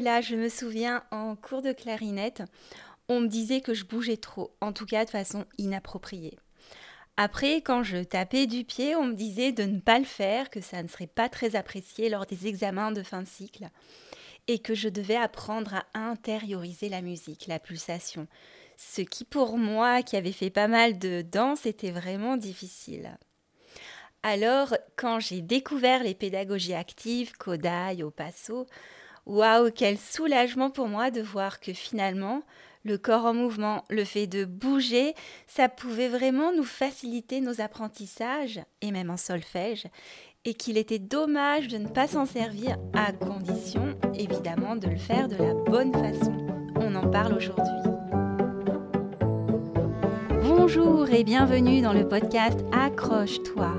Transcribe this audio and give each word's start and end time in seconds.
niveau-là, 0.00 0.20
je 0.20 0.34
me 0.34 0.48
souviens 0.48 1.02
en 1.10 1.36
cours 1.36 1.62
de 1.62 1.72
clarinette, 1.72 2.42
on 3.08 3.20
me 3.20 3.28
disait 3.28 3.60
que 3.60 3.74
je 3.74 3.84
bougeais 3.84 4.16
trop, 4.16 4.56
en 4.60 4.72
tout 4.72 4.86
cas 4.86 5.04
de 5.04 5.10
façon 5.10 5.44
inappropriée. 5.58 6.38
Après, 7.16 7.56
quand 7.56 7.82
je 7.82 7.98
tapais 7.98 8.46
du 8.46 8.64
pied, 8.64 8.96
on 8.96 9.04
me 9.04 9.14
disait 9.14 9.52
de 9.52 9.64
ne 9.64 9.80
pas 9.80 9.98
le 9.98 10.06
faire, 10.06 10.48
que 10.48 10.62
ça 10.62 10.82
ne 10.82 10.88
serait 10.88 11.06
pas 11.06 11.28
très 11.28 11.54
apprécié 11.54 12.08
lors 12.08 12.24
des 12.24 12.46
examens 12.46 12.92
de 12.92 13.02
fin 13.02 13.20
de 13.20 13.28
cycle, 13.28 13.68
et 14.48 14.58
que 14.58 14.74
je 14.74 14.88
devais 14.88 15.16
apprendre 15.16 15.74
à 15.74 15.84
intérioriser 16.08 16.88
la 16.88 17.02
musique, 17.02 17.46
la 17.46 17.58
pulsation, 17.58 18.26
ce 18.78 19.02
qui 19.02 19.24
pour 19.24 19.58
moi, 19.58 20.02
qui 20.02 20.16
avait 20.16 20.32
fait 20.32 20.50
pas 20.50 20.68
mal 20.68 20.98
de 20.98 21.20
danse, 21.20 21.66
était 21.66 21.90
vraiment 21.90 22.38
difficile. 22.38 23.18
Alors, 24.22 24.74
quand 24.96 25.20
j'ai 25.20 25.42
découvert 25.42 26.02
les 26.02 26.14
pédagogies 26.14 26.74
actives, 26.74 27.32
Kodai, 27.36 28.02
Passo, 28.16 28.66
waouh, 29.26 29.70
quel 29.70 29.98
soulagement 29.98 30.70
pour 30.70 30.88
moi 30.88 31.10
de 31.10 31.20
voir 31.20 31.60
que 31.60 31.72
finalement, 31.72 32.42
le 32.84 32.96
corps 32.96 33.26
en 33.26 33.34
mouvement, 33.34 33.84
le 33.90 34.04
fait 34.04 34.26
de 34.26 34.44
bouger, 34.44 35.14
ça 35.46 35.68
pouvait 35.68 36.08
vraiment 36.08 36.52
nous 36.52 36.64
faciliter 36.64 37.40
nos 37.40 37.60
apprentissages, 37.60 38.60
et 38.80 38.90
même 38.90 39.10
en 39.10 39.16
solfège, 39.16 39.86
et 40.44 40.54
qu'il 40.54 40.78
était 40.78 40.98
dommage 40.98 41.68
de 41.68 41.76
ne 41.76 41.88
pas 41.88 42.06
s'en 42.06 42.24
servir 42.24 42.78
à 42.94 43.12
condition, 43.12 43.98
évidemment, 44.14 44.76
de 44.76 44.88
le 44.88 44.96
faire 44.96 45.28
de 45.28 45.36
la 45.36 45.52
bonne 45.54 45.92
façon. 45.92 46.36
On 46.76 46.94
en 46.94 47.10
parle 47.10 47.34
aujourd'hui. 47.34 47.90
Bonjour 50.42 51.10
et 51.10 51.24
bienvenue 51.24 51.82
dans 51.82 51.92
le 51.92 52.08
podcast 52.08 52.60
Accroche-toi, 52.72 53.72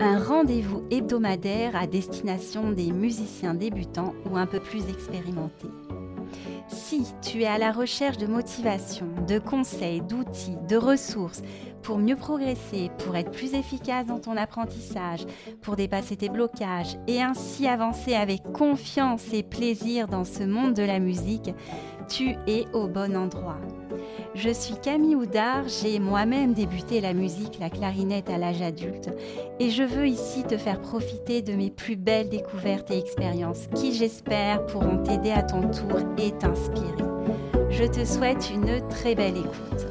un 0.00 0.22
rendez-vous 0.22 0.84
hebdomadaire 0.90 1.74
à 1.74 1.86
destination 1.86 2.70
des 2.70 2.92
musiciens 2.92 3.54
débutants 3.54 4.14
ou 4.30 4.36
un 4.36 4.46
peu 4.46 4.60
plus 4.60 4.88
expérimentés. 4.88 5.68
Si 6.68 7.04
tu 7.22 7.42
es 7.42 7.46
à 7.46 7.58
la 7.58 7.72
recherche 7.72 8.18
de 8.18 8.26
motivation, 8.26 9.06
de 9.26 9.38
conseils, 9.38 10.00
d'outils, 10.00 10.56
de 10.68 10.76
ressources 10.76 11.42
pour 11.82 11.98
mieux 11.98 12.16
progresser, 12.16 12.90
pour 12.98 13.16
être 13.16 13.30
plus 13.30 13.54
efficace 13.54 14.06
dans 14.06 14.18
ton 14.18 14.36
apprentissage, 14.36 15.26
pour 15.62 15.76
dépasser 15.76 16.16
tes 16.16 16.28
blocages 16.28 16.96
et 17.06 17.22
ainsi 17.22 17.66
avancer 17.66 18.14
avec 18.14 18.42
confiance 18.52 19.32
et 19.32 19.42
plaisir 19.42 20.08
dans 20.08 20.24
ce 20.24 20.42
monde 20.44 20.74
de 20.74 20.82
la 20.82 20.98
musique, 20.98 21.54
tu 22.08 22.36
es 22.46 22.64
au 22.72 22.88
bon 22.88 23.16
endroit. 23.16 23.58
Je 24.34 24.50
suis 24.50 24.76
Camille 24.76 25.16
Houdard, 25.16 25.64
j'ai 25.68 25.98
moi-même 25.98 26.54
débuté 26.54 27.00
la 27.00 27.12
musique, 27.12 27.58
la 27.60 27.70
clarinette 27.70 28.30
à 28.30 28.38
l'âge 28.38 28.62
adulte, 28.62 29.10
et 29.58 29.70
je 29.70 29.82
veux 29.82 30.06
ici 30.06 30.44
te 30.44 30.56
faire 30.56 30.80
profiter 30.80 31.42
de 31.42 31.54
mes 31.54 31.70
plus 31.70 31.96
belles 31.96 32.28
découvertes 32.28 32.90
et 32.90 32.98
expériences 32.98 33.66
qui, 33.74 33.92
j'espère, 33.92 34.64
pourront 34.66 35.02
t'aider 35.02 35.30
à 35.30 35.42
ton 35.42 35.62
tour 35.62 35.98
et 36.18 36.32
t'inspirer. 36.32 37.04
Je 37.70 37.84
te 37.84 38.04
souhaite 38.04 38.50
une 38.50 38.86
très 38.88 39.14
belle 39.14 39.36
écoute. 39.36 39.87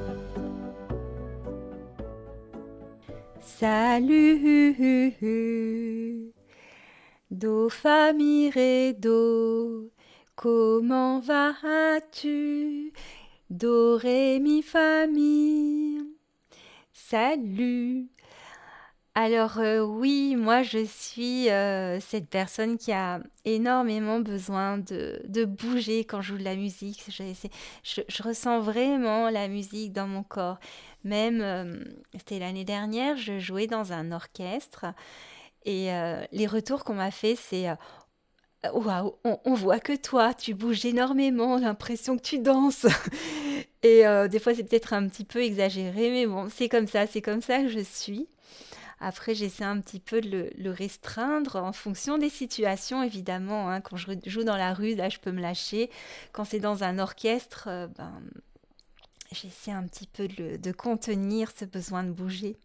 Salut 3.59 4.77
Do, 7.31 7.69
Fa, 7.69 8.13
Mi, 8.13 8.51
Ré, 8.51 8.93
Do, 8.93 9.89
comment 10.35 11.19
vas-tu? 11.19 12.93
Do, 13.49 13.97
Ré, 13.97 14.37
Mi, 14.39 14.61
Fa, 14.61 15.07
Mi. 15.07 15.97
Salut. 16.93 18.07
Alors 19.19 19.57
euh, 19.57 19.79
oui, 19.79 20.35
moi 20.35 20.61
je 20.61 20.85
suis 20.85 21.49
euh, 21.49 21.99
cette 21.99 22.29
personne 22.29 22.77
qui 22.77 22.91
a 22.91 23.19
énormément 23.45 24.19
besoin 24.19 24.77
de, 24.77 25.45
bouger 25.45 26.01
quand 26.05 26.21
je 26.21 26.33
joue 26.33 26.37
de 26.37 26.43
la 26.43 26.55
musique. 26.55 27.03
Je, 27.09 28.23
ressens 28.23 28.59
vraiment 28.59 29.31
la 29.31 29.47
musique 29.47 29.91
dans 29.91 30.05
mon 30.05 30.21
corps. 30.21 30.59
Même, 31.03 31.41
euh, 31.41 31.83
c'était 32.15 32.37
l'année 32.37 32.63
dernière, 32.63 33.17
je 33.17 33.39
jouais 33.39 33.65
dans 33.65 33.91
un 33.91 34.11
orchestre 34.11 34.85
et 35.65 35.89
les 36.31 36.45
retours 36.45 36.83
qu'on 36.83 36.93
m'a 36.93 37.09
fait, 37.09 37.35
c'est 37.35 37.65
Waouh, 38.71 39.15
on, 39.23 39.53
voit 39.55 39.79
que 39.79 39.95
toi, 39.95 40.35
tu 40.35 40.53
bouges 40.53 40.85
énormément, 40.85 41.57
l'impression 41.57 42.17
que 42.17 42.21
tu 42.21 42.37
danses. 42.37 42.85
Et 43.83 44.03
des 44.29 44.39
fois, 44.39 44.53
c'est 44.53 44.63
peut-être 44.63 44.93
un 44.93 45.07
petit 45.07 45.25
peu 45.25 45.41
exagéré, 45.41 46.11
mais 46.11 46.27
bon, 46.27 46.49
c'est 46.53 46.69
comme 46.69 46.87
ça, 46.87 47.07
c'est 47.07 47.21
comme 47.21 47.41
ça 47.41 47.61
que 47.63 47.67
je 47.67 47.79
suis. 47.79 48.27
Après, 48.99 49.35
j'essaie 49.35 49.63
un 49.63 49.79
petit 49.79 49.99
peu 49.99 50.21
de 50.21 50.49
le, 50.57 50.71
restreindre 50.71 51.57
en 51.57 51.71
fonction 51.71 52.17
des 52.17 52.29
situations, 52.29 53.03
évidemment. 53.03 53.69
Hein. 53.69 53.81
Quand 53.81 53.95
je 53.95 54.11
joue 54.25 54.43
dans 54.43 54.57
la 54.57 54.73
rue, 54.73 54.95
là, 54.95 55.09
je 55.09 55.19
peux 55.19 55.31
me 55.31 55.41
lâcher. 55.41 55.91
Quand 56.31 56.45
c'est 56.45 56.59
dans 56.59 56.83
un 56.83 56.97
orchestre, 56.97 57.67
euh, 57.67 57.87
ben, 57.87 58.21
j'essaie 59.31 59.71
un 59.71 59.83
petit 59.83 60.07
peu 60.07 60.27
de, 60.27 60.57
de, 60.57 60.71
contenir 60.71 61.51
ce 61.55 61.65
besoin 61.65 62.03
de 62.03 62.11
bouger. 62.11 62.57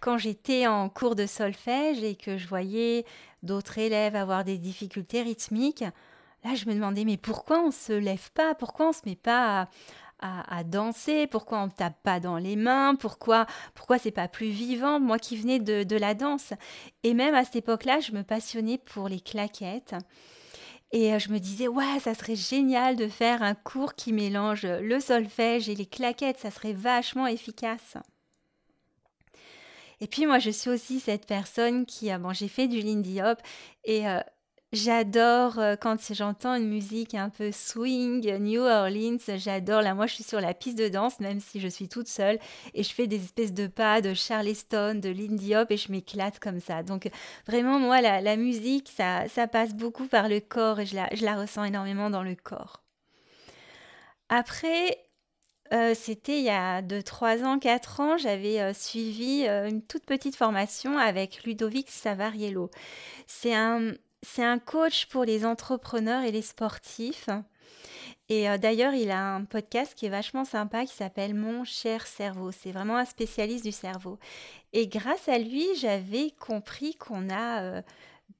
Quand 0.00 0.18
j'étais 0.18 0.66
en 0.66 0.88
cours 0.88 1.16
de 1.16 1.26
solfège 1.26 2.02
et 2.02 2.14
que 2.14 2.38
je 2.38 2.46
voyais 2.46 3.04
d'autres 3.42 3.78
élèves 3.78 4.14
avoir 4.14 4.44
des 4.44 4.56
difficultés 4.56 5.22
rythmiques, 5.22 5.84
là, 6.44 6.54
je 6.54 6.66
me 6.66 6.74
demandais, 6.74 7.04
mais 7.04 7.16
pourquoi 7.16 7.60
on 7.60 7.72
se 7.72 7.92
lève 7.92 8.30
pas? 8.32 8.54
Pourquoi 8.54 8.90
on 8.90 8.92
se 8.92 9.02
met 9.04 9.16
pas 9.16 9.62
à, 9.62 9.68
danser 10.64 11.26
Pourquoi 11.26 11.60
on 11.60 11.66
ne 11.66 11.70
tape 11.70 12.02
pas 12.02 12.20
dans 12.20 12.36
les 12.36 12.56
mains 12.56 12.94
Pourquoi 12.94 13.46
pourquoi 13.74 13.98
c'est 13.98 14.10
pas 14.10 14.28
plus 14.28 14.50
vivant 14.50 15.00
Moi 15.00 15.18
qui 15.18 15.36
venais 15.36 15.58
de, 15.58 15.82
de 15.82 15.96
la 15.96 16.14
danse. 16.14 16.52
Et 17.02 17.14
même 17.14 17.34
à 17.34 17.44
cette 17.44 17.56
époque-là, 17.56 18.00
je 18.00 18.12
me 18.12 18.22
passionnais 18.22 18.78
pour 18.78 19.08
les 19.08 19.20
claquettes. 19.20 19.94
Et 20.92 21.14
euh, 21.14 21.18
je 21.18 21.30
me 21.30 21.38
disais, 21.38 21.68
ouais, 21.68 22.00
ça 22.00 22.14
serait 22.14 22.36
génial 22.36 22.96
de 22.96 23.06
faire 23.06 23.42
un 23.42 23.54
cours 23.54 23.94
qui 23.94 24.12
mélange 24.12 24.66
le 24.66 25.00
solfège 25.00 25.68
et 25.68 25.74
les 25.74 25.86
claquettes, 25.86 26.38
ça 26.38 26.50
serait 26.50 26.72
vachement 26.72 27.26
efficace. 27.26 27.96
Et 30.00 30.06
puis 30.06 30.26
moi, 30.26 30.38
je 30.38 30.50
suis 30.50 30.70
aussi 30.70 30.98
cette 30.98 31.26
personne 31.26 31.84
qui, 31.86 32.10
a 32.10 32.18
bon, 32.18 32.32
j'ai 32.32 32.48
fait 32.48 32.68
du 32.68 32.80
Lindy 32.80 33.20
Hop 33.22 33.38
et 33.84 34.08
euh, 34.08 34.20
J'adore 34.72 35.58
euh, 35.58 35.74
quand 35.74 35.96
j'entends 36.12 36.54
une 36.54 36.68
musique 36.68 37.16
un 37.16 37.28
peu 37.28 37.50
swing, 37.50 38.32
New 38.38 38.60
Orleans, 38.60 39.18
j'adore. 39.36 39.82
Là, 39.82 39.94
moi, 39.94 40.06
je 40.06 40.14
suis 40.14 40.22
sur 40.22 40.40
la 40.40 40.54
piste 40.54 40.78
de 40.78 40.86
danse, 40.86 41.18
même 41.18 41.40
si 41.40 41.58
je 41.58 41.66
suis 41.66 41.88
toute 41.88 42.06
seule, 42.06 42.38
et 42.74 42.84
je 42.84 42.94
fais 42.94 43.08
des 43.08 43.16
espèces 43.16 43.52
de 43.52 43.66
pas 43.66 44.00
de 44.00 44.14
Charleston, 44.14 44.94
de 44.94 45.08
Lindy 45.08 45.56
Hop, 45.56 45.72
et 45.72 45.76
je 45.76 45.90
m'éclate 45.90 46.38
comme 46.38 46.60
ça. 46.60 46.84
Donc, 46.84 47.10
vraiment, 47.48 47.80
moi, 47.80 48.00
la, 48.00 48.36
musique, 48.36 48.92
ça, 48.96 49.26
passe 49.48 49.74
beaucoup 49.74 50.06
par 50.06 50.28
le 50.28 50.38
corps, 50.38 50.78
et 50.78 50.86
je 50.86 50.94
la, 50.94 51.08
je 51.14 51.24
la 51.24 51.34
ressens 51.34 51.64
énormément 51.64 52.08
dans 52.08 52.22
le 52.22 52.36
corps. 52.36 52.84
Après, 54.28 54.98
euh, 55.72 55.94
c'était 55.96 56.38
il 56.38 56.44
y 56.44 56.48
a 56.48 56.80
2, 56.80 57.02
3 57.02 57.42
ans, 57.42 57.58
4 57.58 57.98
ans, 57.98 58.18
j'avais 58.18 58.60
euh, 58.60 58.72
suivi 58.72 59.48
une 59.48 59.82
toute 59.82 60.04
petite 60.06 60.36
formation 60.36 60.96
avec 60.96 61.42
Ludovic 61.42 61.90
Savariello. 61.90 62.70
C'est 63.26 63.54
un 63.54 63.94
c'est 64.22 64.44
un 64.44 64.58
coach 64.58 65.06
pour 65.06 65.24
les 65.24 65.44
entrepreneurs 65.44 66.24
et 66.24 66.32
les 66.32 66.42
sportifs. 66.42 67.28
Et 68.28 68.48
euh, 68.48 68.58
d'ailleurs, 68.58 68.94
il 68.94 69.10
a 69.10 69.34
un 69.34 69.44
podcast 69.44 69.94
qui 69.94 70.06
est 70.06 70.10
vachement 70.10 70.44
sympa 70.44 70.84
qui 70.86 70.94
s'appelle 70.94 71.34
Mon 71.34 71.64
cher 71.64 72.06
cerveau. 72.06 72.52
C'est 72.52 72.70
vraiment 72.70 72.96
un 72.96 73.04
spécialiste 73.04 73.64
du 73.64 73.72
cerveau. 73.72 74.18
Et 74.72 74.86
grâce 74.86 75.28
à 75.28 75.38
lui, 75.38 75.66
j'avais 75.76 76.30
compris 76.38 76.94
qu'on 76.94 77.28
a 77.28 77.62
euh, 77.62 77.82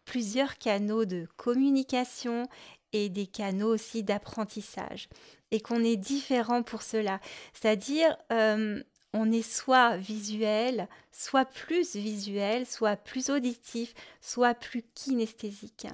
plusieurs 0.05 0.59
canaux 0.59 1.07
de 1.07 1.27
communication 1.37 2.47
et 2.93 3.09
des 3.09 3.27
canaux 3.27 3.73
aussi 3.75 4.05
d'apprentissage. 4.05 5.09
Et 5.51 5.61
qu'on 5.61 5.83
est 5.83 5.97
différent 5.97 6.63
pour 6.63 6.83
cela. 6.83 7.19
C'est-à-dire, 7.53 8.17
euh, 8.31 8.81
on 9.13 9.33
est 9.33 9.49
soit 9.49 9.97
visuel, 9.97 10.89
soit 11.13 11.45
plus 11.45 11.97
visuel, 11.97 12.67
soit 12.67 12.97
plus 12.97 13.31
auditif, 13.31 13.95
soit 14.21 14.55
plus 14.55 14.83
kinesthésique. 14.95 15.87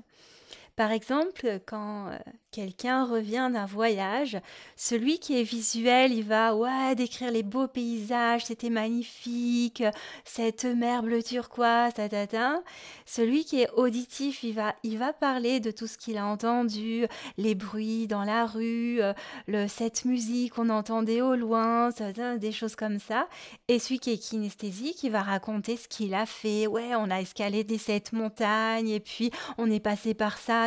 Par 0.76 0.92
exemple, 0.92 1.60
quand 1.64 2.08
euh, 2.08 2.18
quelqu'un 2.50 3.06
revient 3.06 3.48
d'un 3.50 3.64
voyage, 3.64 4.36
celui 4.76 5.18
qui 5.18 5.40
est 5.40 5.42
visuel, 5.42 6.12
il 6.12 6.22
va 6.22 6.54
ouais, 6.54 6.94
décrire 6.94 7.30
les 7.30 7.42
beaux 7.42 7.66
paysages, 7.66 8.44
c'était 8.44 8.68
magnifique, 8.68 9.82
cette 10.24 10.66
mer 10.66 11.02
bleu 11.02 11.22
turquoise, 11.22 11.94
ta, 11.94 12.08
ta. 12.08 12.62
Celui 13.06 13.46
qui 13.46 13.62
est 13.62 13.70
auditif, 13.70 14.42
il 14.42 14.52
va, 14.52 14.74
il 14.82 14.98
va 14.98 15.14
parler 15.14 15.60
de 15.60 15.70
tout 15.70 15.86
ce 15.86 15.96
qu'il 15.96 16.18
a 16.18 16.26
entendu, 16.26 17.06
les 17.38 17.54
bruits 17.54 18.06
dans 18.06 18.24
la 18.24 18.44
rue, 18.44 19.00
euh, 19.00 19.14
le, 19.46 19.68
cette 19.68 20.04
musique 20.04 20.52
qu'on 20.54 20.68
entendait 20.68 21.22
au 21.22 21.36
loin, 21.36 21.88
des 22.38 22.52
choses 22.52 22.76
comme 22.76 22.98
ça. 22.98 23.28
Et 23.68 23.78
celui 23.78 23.98
qui 23.98 24.12
est 24.12 24.18
kinesthésique, 24.18 25.02
il 25.04 25.10
va 25.10 25.22
raconter 25.22 25.78
ce 25.78 25.88
qu'il 25.88 26.12
a 26.12 26.26
fait. 26.26 26.66
Ouais, 26.66 26.94
on 26.96 27.10
a 27.10 27.22
escaladé 27.22 27.78
cette 27.78 28.12
montagne 28.12 28.90
et 28.90 29.00
puis 29.00 29.30
on 29.56 29.70
est 29.70 29.80
passé 29.80 30.12
par 30.12 30.36
ça 30.36 30.65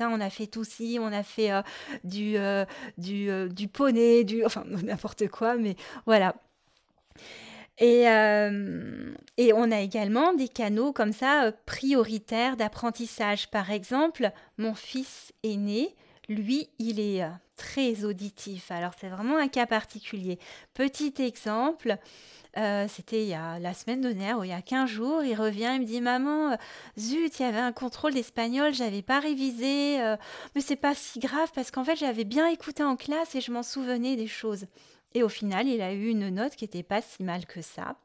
on 0.00 0.20
a 0.20 0.30
fait 0.30 0.46
tout 0.46 0.64
ci, 0.64 0.98
on 1.00 1.12
a 1.12 1.22
fait 1.22 1.52
euh, 1.52 1.62
du, 2.04 2.36
euh, 2.36 2.64
du, 2.98 3.30
euh, 3.30 3.48
du, 3.48 3.68
poney, 3.68 4.24
du, 4.24 4.44
enfin 4.46 4.64
n'importe 4.66 5.28
quoi, 5.28 5.56
mais 5.56 5.76
voilà. 6.06 6.34
Et, 7.82 8.02
et, 9.38 9.52
on 9.54 9.70
a 9.70 9.80
également 9.80 10.34
des 10.34 10.48
canaux 10.48 10.92
comme 10.92 11.14
ça 11.14 11.50
prioritaires 11.64 12.58
d'apprentissage. 12.58 13.50
Par 13.50 13.70
exemple, 13.70 14.32
mon 14.58 14.74
fils 14.74 15.32
aîné, 15.42 15.96
lui, 16.28 16.68
il 16.78 17.00
est 17.00 17.22
euh, 17.22 17.28
très 17.56 18.04
auditif. 18.04 18.70
Alors 18.70 18.92
c'est 18.98 19.08
vraiment 19.08 19.36
un 19.36 19.48
cas 19.48 19.66
particulier. 19.66 20.38
Petit 20.74 21.14
exemple, 21.18 21.96
euh, 22.56 22.86
c'était 22.88 23.22
il 23.22 23.28
y 23.28 23.34
a 23.34 23.58
la 23.58 23.74
semaine 23.74 24.00
dernière 24.00 24.38
ou 24.38 24.44
il 24.44 24.50
y 24.50 24.52
a 24.52 24.62
15 24.62 24.88
jours, 24.88 25.22
il 25.22 25.34
revient, 25.34 25.72
il 25.74 25.80
me 25.80 25.86
dit 25.86 26.00
Maman, 26.00 26.52
euh, 26.52 26.56
zut, 26.98 27.38
il 27.38 27.42
y 27.42 27.46
avait 27.46 27.58
un 27.58 27.72
contrôle 27.72 28.14
d'espagnol, 28.14 28.74
j'avais 28.74 29.02
pas 29.02 29.20
révisé, 29.20 29.98
mais 30.54 30.60
c'est 30.60 30.76
pas 30.76 30.94
si 30.94 31.18
grave 31.18 31.50
parce 31.54 31.70
qu'en 31.70 31.84
fait 31.84 31.96
j'avais 31.96 32.24
bien 32.24 32.48
écouté 32.48 32.82
en 32.82 32.96
classe 32.96 33.34
et 33.34 33.40
je 33.40 33.52
m'en 33.52 33.62
souvenais 33.62 34.16
des 34.16 34.26
choses. 34.26 34.66
Et 35.14 35.22
au 35.22 35.28
final, 35.28 35.66
il 35.66 35.80
a 35.80 35.92
eu 35.92 36.08
une 36.08 36.28
note 36.28 36.54
qui 36.54 36.64
n'était 36.64 36.84
pas 36.84 37.02
si 37.02 37.24
mal 37.24 37.44
que 37.46 37.62
ça. 37.62 37.96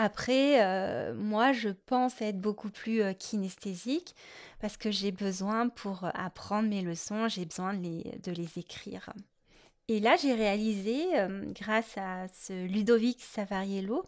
Après, 0.00 0.62
euh, 0.64 1.12
moi, 1.12 1.52
je 1.52 1.70
pense 1.70 2.22
être 2.22 2.40
beaucoup 2.40 2.70
plus 2.70 3.02
euh, 3.02 3.14
kinesthésique 3.14 4.14
parce 4.60 4.76
que 4.76 4.92
j'ai 4.92 5.10
besoin 5.10 5.68
pour 5.68 6.04
euh, 6.04 6.10
apprendre 6.14 6.68
mes 6.68 6.82
leçons, 6.82 7.26
j'ai 7.26 7.44
besoin 7.44 7.74
de 7.74 8.30
les, 8.30 8.58
écrire. 8.58 9.12
Et 9.88 9.98
là, 9.98 10.14
j'ai 10.14 10.34
réalisé, 10.34 11.06
grâce 11.58 11.96
à 11.96 12.28
ce 12.28 12.66
Ludovic 12.66 13.22
Savariello, 13.22 14.04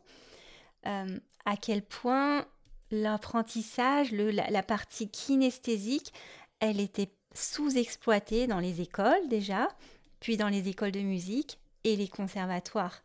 à 0.85 1.57
quel 1.61 1.81
point 1.81 2.45
l'apprentissage, 2.91 4.13
la, 4.13 4.63
partie 4.63 5.09
kinesthésique, 5.09 6.13
elle 6.61 6.81
était 6.81 7.11
sous-exploitée 7.35 8.47
dans 8.47 8.59
les 8.59 8.83
écoles 8.83 9.27
déjà, 9.29 9.69
puis 10.21 10.37
dans 10.37 10.51
les 10.51 10.69
écoles 10.69 10.93
de 10.93 11.01
musique 11.01 11.59
et 11.85 11.97
les 11.97 12.09
conservatoires. 12.09 13.03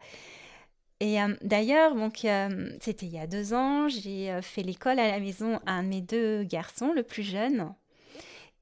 Et 1.01 1.21
euh, 1.21 1.35
d'ailleurs, 1.41 1.93
donc 1.93 2.23
euh, 2.23 2.69
c'était 2.79 3.05
il 3.05 3.11
y 3.11 3.19
a 3.19 3.27
deux 3.27 3.53
ans, 3.53 3.89
j'ai 3.89 4.31
euh, 4.31 4.41
fait 4.41 4.63
l'école 4.63 4.99
à 4.99 5.09
la 5.09 5.19
maison 5.19 5.59
à 5.65 5.73
un 5.73 5.83
de 5.83 5.89
mes 5.89 6.01
deux 6.01 6.43
garçons, 6.43 6.93
le 6.93 7.03
plus 7.03 7.23
jeune. 7.23 7.73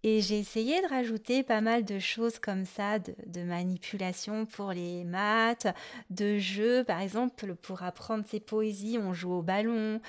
Et 0.06 0.20
j'ai 0.20 0.40
essayé 0.40 0.82
de 0.82 0.88
rajouter 0.88 1.44
pas 1.44 1.62
mal 1.62 1.86
de 1.86 1.98
choses 2.00 2.38
comme 2.40 2.66
ça, 2.66 3.00
de, 3.00 3.16
de 3.28 3.44
manipulation 3.44 4.46
pour 4.46 4.74
les 4.74 5.06
maths, 5.06 5.68
de 6.10 6.38
jeux, 6.40 6.84
par 6.84 7.00
exemple, 7.00 7.56
pour 7.56 7.84
apprendre 7.84 8.26
ses 8.28 8.42
poésies, 8.42 8.98
on 9.00 9.14
joue 9.14 9.32
au 9.32 9.42
ballon, 9.42 10.02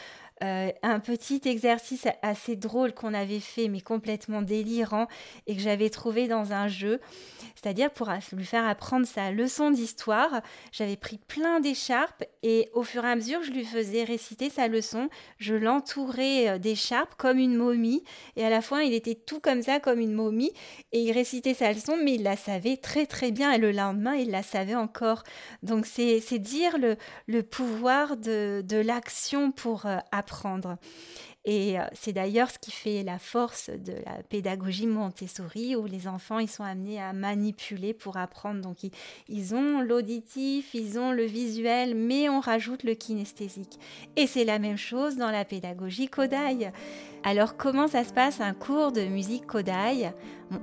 euh, 0.44 0.70
un 0.82 1.00
petit 1.00 1.40
exercice 1.46 2.06
assez 2.22 2.54
drôle 2.56 2.92
qu'on 2.92 3.14
avait 3.14 3.40
fait, 3.40 3.68
mais 3.68 3.80
complètement 3.80 4.42
délirant, 4.42 5.08
et 5.46 5.56
que 5.56 5.62
j'avais 5.62 5.90
trouvé 5.90 6.28
dans 6.28 6.52
un 6.52 6.68
jeu. 6.68 7.00
C'est-à-dire 7.54 7.90
pour 7.90 8.10
lui 8.32 8.44
faire 8.44 8.66
apprendre 8.66 9.06
sa 9.06 9.30
leçon 9.30 9.70
d'histoire, 9.70 10.42
j'avais 10.70 10.96
pris 10.96 11.18
plein 11.18 11.60
d'écharpes 11.60 12.24
et 12.42 12.68
au 12.74 12.82
fur 12.82 13.04
et 13.04 13.10
à 13.10 13.16
mesure, 13.16 13.42
je 13.42 13.52
lui 13.52 13.64
faisais 13.64 14.04
réciter 14.04 14.50
sa 14.50 14.68
leçon. 14.68 15.08
Je 15.38 15.54
l'entourais 15.54 16.48
euh, 16.48 16.58
d'écharpes 16.58 17.14
comme 17.16 17.38
une 17.38 17.56
momie, 17.56 18.04
et 18.36 18.44
à 18.44 18.50
la 18.50 18.60
fin, 18.60 18.80
il 18.80 18.92
était 18.92 19.14
tout 19.14 19.40
comme 19.40 19.62
ça, 19.62 19.80
comme 19.80 20.00
une 20.00 20.12
momie, 20.12 20.52
et 20.92 21.00
il 21.00 21.12
récitait 21.12 21.54
sa 21.54 21.72
leçon, 21.72 21.96
mais 22.02 22.14
il 22.14 22.22
la 22.22 22.36
savait 22.36 22.76
très 22.76 23.06
très 23.06 23.30
bien, 23.30 23.50
et 23.52 23.58
le 23.58 23.72
lendemain, 23.72 24.14
il 24.14 24.30
la 24.30 24.42
savait 24.42 24.74
encore. 24.74 25.22
Donc 25.62 25.86
c'est 25.86 26.38
dire 26.38 26.76
le, 26.78 26.96
le 27.26 27.42
pouvoir 27.42 28.16
de, 28.16 28.62
de 28.66 28.76
l'action 28.76 29.52
pour 29.52 29.86
apprendre 30.12 30.33
euh, 30.33 30.33
Et 31.46 31.78
euh, 31.78 31.82
c'est 31.92 32.14
d'ailleurs 32.14 32.50
ce 32.50 32.58
qui 32.58 32.70
fait 32.70 33.02
la 33.02 33.18
force 33.18 33.68
de 33.68 33.92
la 34.06 34.22
pédagogie 34.22 34.86
Montessori, 34.86 35.76
où 35.76 35.84
les 35.84 36.08
enfants 36.08 36.38
ils 36.38 36.48
sont 36.48 36.64
amenés 36.64 37.00
à 37.00 37.12
manipuler 37.12 37.92
pour 37.92 38.16
apprendre. 38.16 38.62
Donc 38.62 38.78
ils, 39.28 39.54
ont 39.54 39.82
l'auditif, 39.82 40.72
ils 40.72 40.98
ont 40.98 41.12
le 41.12 41.24
visuel, 41.24 41.94
mais 41.94 42.30
on 42.30 42.40
rajoute 42.40 42.82
le 42.82 42.94
kinesthésique. 42.94 43.78
Et 44.16 44.26
c'est 44.26 44.44
la 44.44 44.58
même 44.58 44.78
chose 44.78 45.16
dans 45.16 45.30
la 45.30 45.44
pédagogie 45.44 46.08
Kodai. 46.08 46.72
Alors 47.24 47.58
comment 47.58 47.88
ça 47.88 48.04
se 48.04 48.12
passe 48.14 48.40
un 48.40 48.54
cours 48.54 48.92
de 48.92 49.02
musique 49.02 49.46
Kodai? 49.46 50.12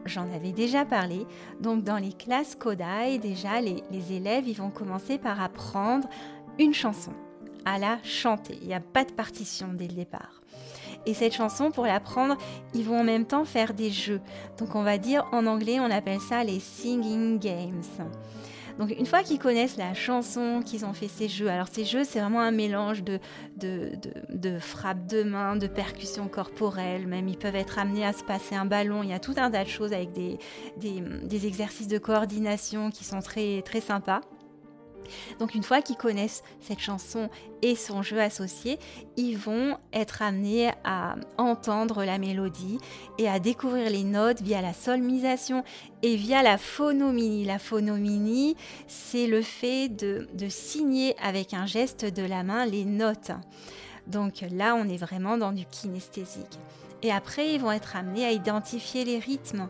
J'en 0.05 0.31
avais 0.33 0.51
déjà 0.51 0.83
parlé. 0.83 1.27
Donc 1.59 1.83
dans 1.83 1.97
les 1.97 2.13
classes 2.13 2.55
Kodai, 2.55 3.19
déjà 3.19 3.61
les, 3.61 3.83
les 3.91 4.13
élèves 4.13 4.47
ils 4.47 4.57
vont 4.57 4.71
commencer 4.71 5.19
par 5.19 5.41
apprendre 5.41 6.09
une 6.57 6.73
chanson 6.73 7.13
à 7.65 7.77
la 7.77 7.97
chanter. 8.03 8.57
Il 8.61 8.67
n'y 8.67 8.73
a 8.73 8.79
pas 8.79 9.03
de 9.03 9.11
partition 9.11 9.69
dès 9.73 9.87
le 9.87 9.93
départ. 9.93 10.41
Et 11.05 11.13
cette 11.13 11.33
chanson, 11.33 11.71
pour 11.71 11.85
l'apprendre, 11.85 12.37
ils 12.73 12.83
vont 12.83 12.99
en 12.99 13.03
même 13.03 13.25
temps 13.25 13.45
faire 13.45 13.73
des 13.73 13.89
jeux. 13.89 14.21
Donc 14.57 14.75
on 14.75 14.83
va 14.83 14.97
dire 14.97 15.27
en 15.31 15.47
anglais, 15.47 15.79
on 15.79 15.89
appelle 15.89 16.19
ça 16.19 16.43
les 16.43 16.59
singing 16.59 17.39
games. 17.39 17.81
Donc 18.77 18.91
une 18.97 19.05
fois 19.05 19.23
qu'ils 19.23 19.39
connaissent 19.39 19.77
la 19.77 19.93
chanson, 19.93 20.61
qu'ils 20.65 20.85
ont 20.85 20.93
fait 20.93 21.07
ces 21.07 21.27
jeux, 21.27 21.49
alors 21.49 21.67
ces 21.71 21.85
jeux 21.85 22.03
c'est 22.03 22.19
vraiment 22.19 22.39
un 22.39 22.51
mélange 22.51 23.03
de, 23.03 23.19
de, 23.57 23.91
de, 24.29 24.59
frappes 24.59 25.05
de 25.07 25.23
main, 25.23 25.55
de 25.55 25.67
percussions 25.67 26.27
corporelles, 26.27 27.05
même 27.05 27.27
ils 27.27 27.37
peuvent 27.37 27.55
être 27.55 27.79
amenés 27.79 28.05
à 28.05 28.13
se 28.13 28.23
passer 28.23 28.55
un 28.55 28.65
ballon, 28.65 29.03
il 29.03 29.09
y 29.09 29.13
a 29.13 29.19
tout 29.19 29.35
un 29.37 29.51
tas 29.51 29.63
de 29.63 29.69
choses 29.69 29.93
avec 29.93 30.13
des, 30.13 30.37
des, 30.77 31.01
des 31.01 31.47
exercices 31.47 31.89
de 31.89 31.97
coordination 31.97 32.91
qui 32.91 33.03
sont 33.03 33.19
très, 33.19 33.61
très 33.61 33.81
sympas. 33.81 34.21
Donc 35.39 35.55
une 35.55 35.63
fois 35.63 35.81
qu'ils 35.81 35.97
connaissent 35.97 36.43
cette 36.59 36.79
chanson 36.79 37.29
et 37.61 37.75
son 37.75 38.01
jeu 38.01 38.19
associé, 38.19 38.79
ils 39.17 39.37
vont 39.37 39.77
être 39.93 40.21
amenés 40.21 40.71
à 40.83 41.15
entendre 41.37 42.03
la 42.03 42.17
mélodie 42.17 42.77
et 43.17 43.29
à 43.29 43.39
découvrir 43.39 43.89
les 43.89 44.03
notes 44.03 44.41
via 44.41 44.61
la 44.61 44.73
solmisation 44.73 45.63
et 46.01 46.15
via 46.15 46.43
la 46.43 46.57
phonomini. 46.57 47.45
La 47.45 47.59
phonomini, 47.59 48.55
c'est 48.87 49.27
le 49.27 49.41
fait 49.41 49.89
de 49.89 50.27
signer 50.49 51.15
avec 51.21 51.53
un 51.53 51.65
geste 51.65 52.05
de 52.05 52.23
la 52.23 52.43
main 52.43 52.65
les 52.65 52.85
notes. 52.85 53.31
Donc 54.07 54.43
là, 54.51 54.75
on 54.75 54.89
est 54.89 54.97
vraiment 54.97 55.37
dans 55.37 55.51
du 55.51 55.65
kinesthésique. 55.65 56.59
Et 57.03 57.11
après, 57.11 57.53
ils 57.53 57.59
vont 57.59 57.71
être 57.71 57.95
amenés 57.95 58.25
à 58.25 58.31
identifier 58.31 59.05
les 59.05 59.19
rythmes. 59.19 59.67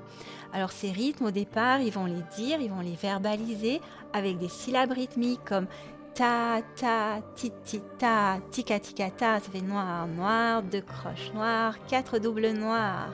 Alors 0.53 0.71
ces 0.71 0.91
rythmes, 0.91 1.25
au 1.25 1.31
départ, 1.31 1.79
ils 1.79 1.91
vont 1.91 2.05
les 2.05 2.21
dire, 2.35 2.59
ils 2.59 2.69
vont 2.69 2.81
les 2.81 2.95
verbaliser 2.95 3.79
avec 4.13 4.37
des 4.37 4.49
syllabes 4.49 4.91
rythmiques 4.91 5.43
comme 5.45 5.67
ta, 6.13 6.61
ta, 6.75 7.21
ti, 7.35 7.51
ti, 7.63 7.81
ta, 7.97 8.39
tika, 8.51 8.79
tika, 8.79 9.09
ta, 9.09 9.39
ça 9.39 9.51
fait 9.51 9.61
noir, 9.61 10.07
noir, 10.07 10.63
deux 10.63 10.81
croches 10.81 11.31
noires, 11.33 11.75
quatre 11.87 12.19
doubles 12.19 12.51
noirs. 12.51 13.11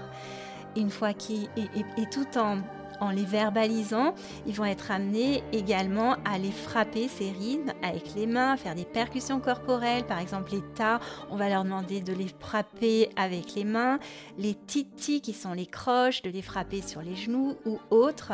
Une 0.75 0.89
fois 0.89 1.13
qu'ils, 1.13 1.49
et 1.55 2.09
tout 2.11 2.37
en 2.37 2.57
en 2.99 3.09
les 3.09 3.25
verbalisant, 3.25 4.13
ils 4.45 4.55
vont 4.55 4.65
être 4.65 4.91
amenés 4.91 5.43
également 5.51 6.15
à 6.25 6.37
les 6.37 6.51
frapper, 6.51 7.07
ces 7.07 7.31
rythmes, 7.31 7.73
avec 7.83 8.15
les 8.15 8.25
mains, 8.25 8.57
faire 8.57 8.75
des 8.75 8.85
percussions 8.85 9.39
corporelles. 9.39 10.05
Par 10.05 10.19
exemple, 10.19 10.51
les 10.51 10.63
tas, 10.75 10.99
on 11.29 11.35
va 11.35 11.49
leur 11.49 11.63
demander 11.63 12.01
de 12.01 12.13
les 12.13 12.27
frapper 12.39 13.09
avec 13.15 13.55
les 13.55 13.63
mains. 13.63 13.99
Les 14.37 14.55
titis, 14.55 15.21
qui 15.21 15.33
sont 15.33 15.53
les 15.53 15.67
croches, 15.67 16.21
de 16.21 16.29
les 16.29 16.41
frapper 16.41 16.81
sur 16.81 17.01
les 17.01 17.15
genoux 17.15 17.55
ou 17.65 17.79
autres. 17.89 18.33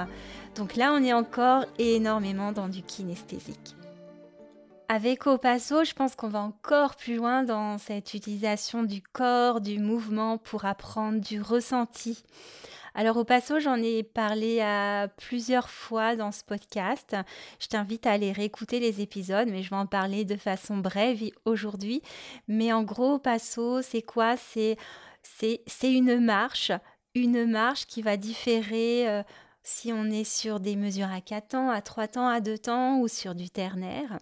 Donc 0.56 0.76
là, 0.76 0.94
on 0.94 1.04
est 1.04 1.14
encore 1.14 1.66
énormément 1.78 2.52
dans 2.52 2.70
du 2.70 2.82
kinesthésique. 2.82 3.76
Avec 4.90 5.26
Opasso, 5.26 5.84
je 5.86 5.94
pense 5.94 6.16
qu'on 6.16 6.28
va 6.28 6.42
encore 6.42 6.96
plus 6.96 7.16
loin 7.16 7.44
dans 7.44 7.78
cette 7.78 8.14
utilisation 8.14 8.84
du 8.84 9.02
corps, 9.02 9.62
du 9.62 9.80
mouvement 9.80 10.38
pour 10.38 10.66
apprendre 10.66 11.20
du 11.20 11.42
ressenti. 11.42 12.24
Alors 12.96 13.18
au 13.18 13.24
passo, 13.24 13.60
j'en 13.60 13.78
ai 13.78 14.04
parlé 14.04 14.62
à 14.62 15.08
plusieurs 15.18 15.70
fois 15.70 16.16
dans 16.16 16.32
ce 16.32 16.44
podcast. 16.44 17.16
Je 17.60 17.68
t'invite 17.68 18.06
à 18.06 18.12
aller 18.12 18.32
réécouter 18.32 18.80
les 18.80 19.02
épisodes, 19.02 19.48
mais 19.50 19.64
je 19.64 19.72
vais 19.72 19.76
en 19.76 19.88
parler 19.88 20.26
de 20.26 20.36
façon 20.36 20.78
brève 20.78 21.24
aujourd'hui. 21.46 22.04
Mais 22.48 22.72
en 22.72 22.84
gros, 22.84 23.14
au 23.14 23.20
passo, 23.20 23.82
c'est 23.82 24.04
quoi? 24.04 24.36
C'est 24.38 24.78
une 25.82 26.20
marche, 26.20 26.72
une 27.16 27.46
marche 27.46 27.88
qui 27.88 28.04
va 28.04 28.16
différer 28.16 29.10
euh, 29.10 29.24
si 29.64 29.94
on 29.94 30.06
est 30.06 30.26
sur 30.26 30.60
des 30.60 30.76
mesures 30.76 31.12
à 31.12 31.22
4 31.22 31.48
temps, 31.48 31.70
à 31.70 31.82
3 31.82 32.08
temps, 32.08 32.28
à 32.28 32.42
2 32.42 32.58
temps 32.58 33.00
ou 33.00 33.08
sur 33.08 33.34
du 33.34 33.50
ternaire. 33.50 34.20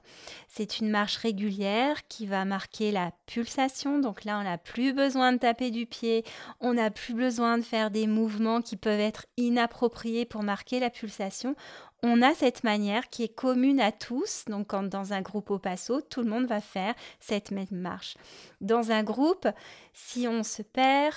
C'est 0.48 0.80
une 0.80 0.90
marche 0.90 1.18
régulière 1.18 2.08
qui 2.08 2.28
va 2.28 2.46
marquer 2.46 2.92
la 2.92 3.12
pulsation. 3.26 4.00
Donc 4.00 4.24
là, 4.24 4.40
on 4.40 4.44
n'a 4.44 4.60
plus 4.60 4.94
besoin 4.94 5.34
de 5.34 5.40
taper 5.40 5.72
du 5.72 5.88
pied, 5.88 6.24
on 6.60 6.76
n'a 6.76 6.92
plus 6.92 7.16
besoin 7.16 7.58
de 7.58 7.64
faire 7.64 7.90
des 7.90 8.06
mouvements 8.06 8.62
qui 8.62 8.78
peuvent 8.78 9.00
être 9.00 9.26
inappropriés 9.38 10.26
pour 10.26 10.44
marquer 10.44 10.80
la 10.80 10.92
pulsation. 10.92 11.56
On 12.04 12.22
a 12.22 12.34
cette 12.34 12.64
manière 12.64 13.10
qui 13.10 13.24
est 13.24 13.36
commune 13.36 13.80
à 13.80 13.92
tous. 13.92 14.46
Donc 14.48 14.68
quand 14.68 14.84
dans 14.84 15.14
un 15.14 15.22
groupe 15.22 15.50
au 15.50 15.60
passo, 15.60 16.02
tout 16.02 16.22
le 16.22 16.30
monde 16.30 16.46
va 16.46 16.62
faire 16.62 16.94
cette 17.20 17.52
même 17.52 17.68
marche. 17.72 18.16
Dans 18.60 18.92
un 18.92 19.04
groupe, 19.04 19.48
si 19.94 20.28
on 20.28 20.44
se 20.44 20.62
perd, 20.62 21.16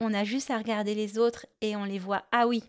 on 0.00 0.14
a 0.14 0.24
juste 0.24 0.50
à 0.50 0.56
regarder 0.56 0.94
les 0.94 1.18
autres 1.18 1.46
et 1.60 1.76
on 1.76 1.84
les 1.84 1.98
voit. 1.98 2.24
Ah 2.32 2.46
oui, 2.46 2.64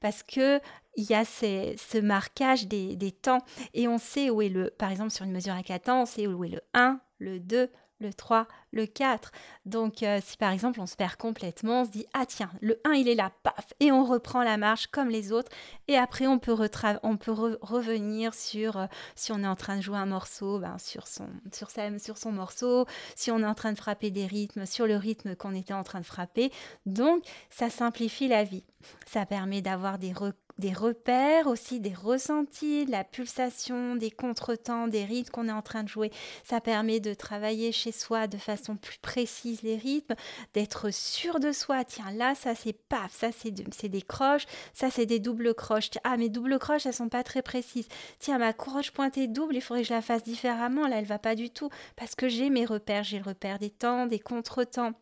parce 0.00 0.22
que 0.22 0.60
il 0.96 1.04
y 1.08 1.14
a 1.14 1.24
ce 1.24 2.00
marquage 2.00 2.66
des, 2.66 3.12
temps. 3.12 3.38
Et 3.72 3.86
on 3.86 3.98
sait 3.98 4.30
où 4.30 4.42
est 4.42 4.48
le, 4.48 4.70
par 4.70 4.90
exemple 4.90 5.10
sur 5.10 5.24
une 5.24 5.32
mesure 5.32 5.54
à 5.54 5.62
4 5.62 5.84
temps, 5.84 6.02
on 6.02 6.06
sait 6.06 6.26
où 6.26 6.44
est 6.44 6.48
le 6.48 6.60
1, 6.74 7.00
le 7.18 7.38
2, 7.38 7.70
le 8.00 8.12
3, 8.12 8.46
le 8.72 8.86
4. 8.86 9.32
Donc, 9.66 10.02
euh, 10.02 10.20
si 10.22 10.36
par 10.36 10.52
exemple 10.52 10.80
on 10.80 10.86
se 10.86 10.96
perd 10.96 11.16
complètement, 11.16 11.82
on 11.82 11.84
se 11.84 11.90
dit 11.90 12.06
Ah, 12.14 12.26
tiens, 12.26 12.50
le 12.60 12.80
1 12.84 12.92
il 12.92 13.08
est 13.08 13.14
là, 13.14 13.32
paf, 13.42 13.72
et 13.80 13.92
on 13.92 14.04
reprend 14.04 14.42
la 14.42 14.56
marche 14.56 14.86
comme 14.88 15.08
les 15.08 15.32
autres. 15.32 15.50
Et 15.88 15.96
après, 15.96 16.26
on 16.26 16.38
peut, 16.38 16.54
on 17.02 17.16
peut 17.16 17.32
revenir 17.32 18.34
sur 18.34 18.76
euh, 18.76 18.86
si 19.14 19.32
on 19.32 19.42
est 19.42 19.48
en 19.48 19.56
train 19.56 19.76
de 19.76 19.82
jouer 19.82 19.98
un 19.98 20.06
morceau, 20.06 20.58
ben, 20.58 20.78
sur, 20.78 21.06
son, 21.06 21.28
sur, 21.52 21.70
sur 21.70 22.18
son 22.18 22.32
morceau, 22.32 22.86
si 23.14 23.30
on 23.30 23.40
est 23.40 23.46
en 23.46 23.54
train 23.54 23.72
de 23.72 23.78
frapper 23.78 24.10
des 24.10 24.26
rythmes, 24.26 24.66
sur 24.66 24.86
le 24.86 24.96
rythme 24.96 25.34
qu'on 25.34 25.54
était 25.54 25.74
en 25.74 25.82
train 25.82 26.00
de 26.00 26.06
frapper. 26.06 26.52
Donc, 26.86 27.24
ça 27.50 27.70
simplifie 27.70 28.28
la 28.28 28.44
vie. 28.44 28.64
Ça 29.06 29.26
permet 29.26 29.62
d'avoir 29.62 29.98
des 29.98 30.12
des 30.58 30.72
repères 30.72 31.46
aussi, 31.46 31.80
des 31.80 31.94
ressentis, 31.94 32.84
de 32.84 32.90
la 32.90 33.04
pulsation, 33.04 33.96
des 33.96 34.10
contretemps, 34.10 34.88
des 34.88 35.04
rythmes 35.04 35.30
qu'on 35.30 35.48
est 35.48 35.52
en 35.52 35.62
train 35.62 35.82
de 35.82 35.88
jouer. 35.88 36.10
Ça 36.44 36.60
permet 36.60 37.00
de 37.00 37.14
travailler 37.14 37.72
chez 37.72 37.92
soi 37.92 38.26
de 38.26 38.36
façon 38.36 38.76
plus 38.76 38.98
précise 38.98 39.62
les 39.62 39.76
rythmes, 39.76 40.14
d'être 40.54 40.92
sûr 40.92 41.40
de 41.40 41.52
soi. 41.52 41.84
Tiens, 41.84 42.10
là, 42.12 42.34
ça 42.34 42.54
c'est 42.54 42.72
paf, 42.72 43.12
ça 43.12 43.28
c'est 43.32 43.88
des 43.88 44.02
croches, 44.02 44.46
ça 44.72 44.90
c'est 44.90 45.06
des 45.06 45.20
doubles 45.20 45.54
croches. 45.54 45.90
Ah, 46.04 46.16
mes 46.16 46.28
doubles 46.28 46.58
croches, 46.58 46.86
elles 46.86 46.94
sont 46.94 47.08
pas 47.08 47.24
très 47.24 47.42
précises. 47.42 47.88
Tiens, 48.18 48.38
ma 48.38 48.52
croche 48.52 48.90
pointée 48.90 49.28
double, 49.28 49.56
il 49.56 49.60
faudrait 49.60 49.82
que 49.82 49.88
je 49.88 49.94
la 49.94 50.02
fasse 50.02 50.24
différemment. 50.24 50.86
Là, 50.86 50.98
elle 50.98 51.04
va 51.04 51.18
pas 51.18 51.34
du 51.34 51.50
tout 51.50 51.70
parce 51.96 52.14
que 52.14 52.28
j'ai 52.28 52.50
mes 52.50 52.64
repères. 52.64 53.04
J'ai 53.04 53.18
le 53.18 53.24
repère 53.24 53.58
des 53.58 53.70
temps, 53.70 54.06
des 54.06 54.18
contretemps. 54.18 54.92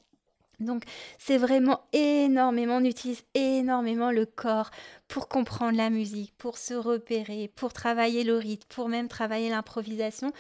Donc 0.58 0.84
c'est 1.18 1.36
vraiment 1.36 1.82
énormément, 1.92 2.76
on 2.76 2.84
utilise 2.84 3.22
énormément 3.34 4.10
le 4.10 4.24
corps 4.24 4.70
pour 5.06 5.28
comprendre 5.28 5.76
la 5.76 5.90
musique, 5.90 6.34
pour 6.38 6.56
se 6.56 6.74
repérer, 6.74 7.52
pour 7.54 7.72
travailler 7.72 8.24
le 8.24 8.36
rythme, 8.36 8.66
pour 8.68 8.88
même 8.88 9.08
travailler 9.08 9.50
l'improvisation. 9.50 10.32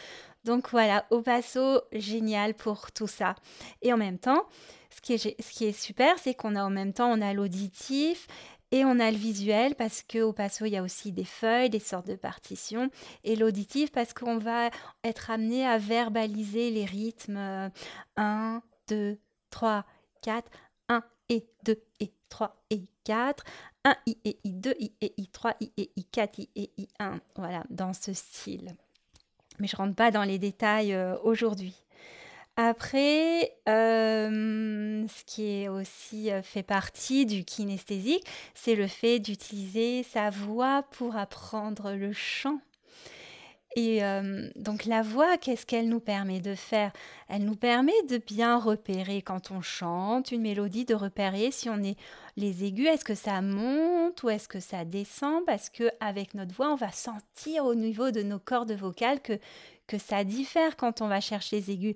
Donc 0.44 0.70
voilà, 0.70 1.04
au 1.10 1.22
passo, 1.22 1.82
génial 1.92 2.54
pour 2.54 2.92
tout 2.92 3.08
ça. 3.08 3.34
Et 3.82 3.92
en 3.92 3.96
même 3.96 4.18
temps, 4.18 4.46
ce 4.90 5.00
qui 5.00 5.14
est, 5.14 5.42
ce 5.42 5.52
qui 5.52 5.64
est 5.66 5.78
super, 5.78 6.18
c'est 6.18 6.34
qu'on 6.34 6.54
a 6.54 6.64
en 6.64 6.70
même 6.70 6.92
temps, 6.92 7.10
on 7.10 7.20
a 7.20 7.34
l'auditif 7.34 8.26
et 8.72 8.84
on 8.84 8.98
a 8.98 9.10
le 9.10 9.16
visuel 9.16 9.74
parce 9.74 10.02
que 10.02 10.22
au 10.22 10.32
passo, 10.32 10.64
il 10.64 10.72
y 10.72 10.76
a 10.76 10.82
aussi 10.82 11.12
des 11.12 11.24
feuilles, 11.24 11.70
des 11.70 11.78
sortes 11.78 12.06
de 12.06 12.16
partitions. 12.16 12.90
Et 13.22 13.36
l'auditif 13.36 13.92
parce 13.92 14.12
qu'on 14.14 14.38
va 14.38 14.70
être 15.04 15.30
amené 15.30 15.66
à 15.66 15.78
verbaliser 15.78 16.70
les 16.70 16.84
rythmes 16.84 17.70
1, 18.16 18.62
2, 18.88 19.18
3, 19.50 19.84
4, 20.26 20.50
1 20.88 21.04
et 21.28 21.46
2 21.62 21.80
et 22.00 22.12
3 22.30 22.56
et 22.70 22.82
4, 23.04 23.44
1 23.84 23.96
I 24.06 24.18
et 24.24 24.38
I2, 24.44 24.74
I 24.80 24.92
et 25.00 25.14
I3, 25.18 25.54
I 25.60 25.72
et 25.76 25.90
I4, 25.96 26.30
I 26.38 26.48
et 26.56 26.70
I1. 26.78 27.20
Voilà, 27.36 27.62
dans 27.70 27.92
ce 27.92 28.12
style. 28.12 28.74
Mais 29.60 29.68
je 29.68 29.76
rentre 29.76 29.94
pas 29.94 30.10
dans 30.10 30.24
les 30.24 30.38
détails 30.38 30.94
euh, 30.94 31.16
aujourd'hui. 31.22 31.76
Après, 32.56 33.52
euh, 33.68 35.06
ce 35.06 35.24
qui 35.24 35.62
est 35.62 35.68
aussi 35.68 36.32
euh, 36.32 36.42
fait 36.42 36.64
partie 36.64 37.24
du 37.24 37.44
kinesthésique, 37.44 38.26
c'est 38.54 38.74
le 38.74 38.88
fait 38.88 39.20
d'utiliser 39.20 40.02
sa 40.02 40.30
voix 40.30 40.82
pour 40.90 41.14
apprendre 41.14 41.92
le 41.92 42.12
chant. 42.12 42.58
Et 43.78 44.00
donc 44.56 44.86
la 44.86 45.02
voix, 45.02 45.36
qu'est-ce 45.36 45.66
qu'elle 45.66 45.90
nous 45.90 46.00
permet 46.00 46.40
de 46.40 46.54
faire? 46.54 46.92
Elle 47.28 47.44
nous 47.44 47.56
permet 47.56 47.92
de 48.08 48.16
bien 48.16 48.58
repérer 48.58 49.20
quand 49.20 49.50
on 49.50 49.60
chante 49.60 50.32
une 50.32 50.40
mélodie, 50.40 50.86
de 50.86 50.94
repérer 50.94 51.50
si 51.50 51.68
on 51.68 51.82
est 51.82 51.96
les 52.38 52.64
aigus, 52.64 52.86
est-ce 52.86 53.04
que 53.04 53.14
ça 53.14 53.42
monte 53.42 54.22
ou 54.22 54.30
est-ce 54.30 54.48
que 54.48 54.60
ça 54.60 54.86
descend? 54.86 55.44
Parce 55.44 55.68
que 55.68 55.90
avec 56.00 56.32
notre 56.32 56.54
voix, 56.54 56.72
on 56.72 56.76
va 56.76 56.90
sentir 56.90 57.66
au 57.66 57.74
niveau 57.74 58.10
de 58.10 58.22
nos 58.22 58.38
cordes 58.38 58.72
vocales 58.72 59.20
que 59.20 59.38
que 59.86 59.98
ça 59.98 60.24
diffère 60.24 60.76
quand 60.76 61.00
on 61.00 61.08
va 61.08 61.20
chercher 61.20 61.56
les 61.56 61.70
aigus. 61.70 61.94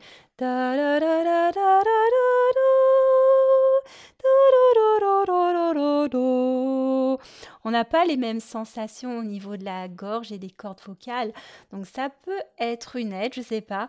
On 7.64 7.70
n'a 7.70 7.84
pas 7.84 8.04
les 8.04 8.16
mêmes 8.16 8.40
sensations 8.40 9.18
au 9.18 9.22
niveau 9.22 9.56
de 9.56 9.64
la 9.64 9.88
gorge 9.88 10.32
et 10.32 10.38
des 10.38 10.50
cordes 10.50 10.80
vocales. 10.84 11.32
Donc 11.72 11.86
ça 11.86 12.10
peut 12.10 12.42
être 12.58 12.96
une 12.96 13.12
aide, 13.12 13.34
je 13.34 13.40
ne 13.40 13.44
sais 13.44 13.60
pas, 13.60 13.88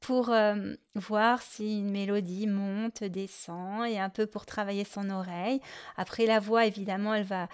pour 0.00 0.30
euh, 0.30 0.74
voir 0.94 1.40
si 1.42 1.78
une 1.78 1.90
mélodie 1.90 2.46
monte, 2.46 3.04
descend 3.04 3.86
et 3.86 3.98
un 3.98 4.10
peu 4.10 4.26
pour 4.26 4.46
travailler 4.46 4.84
son 4.84 5.10
oreille. 5.10 5.60
Après 5.96 6.26
la 6.26 6.40
voix, 6.40 6.66
évidemment, 6.66 7.14
elle 7.14 7.24
va... 7.24 7.48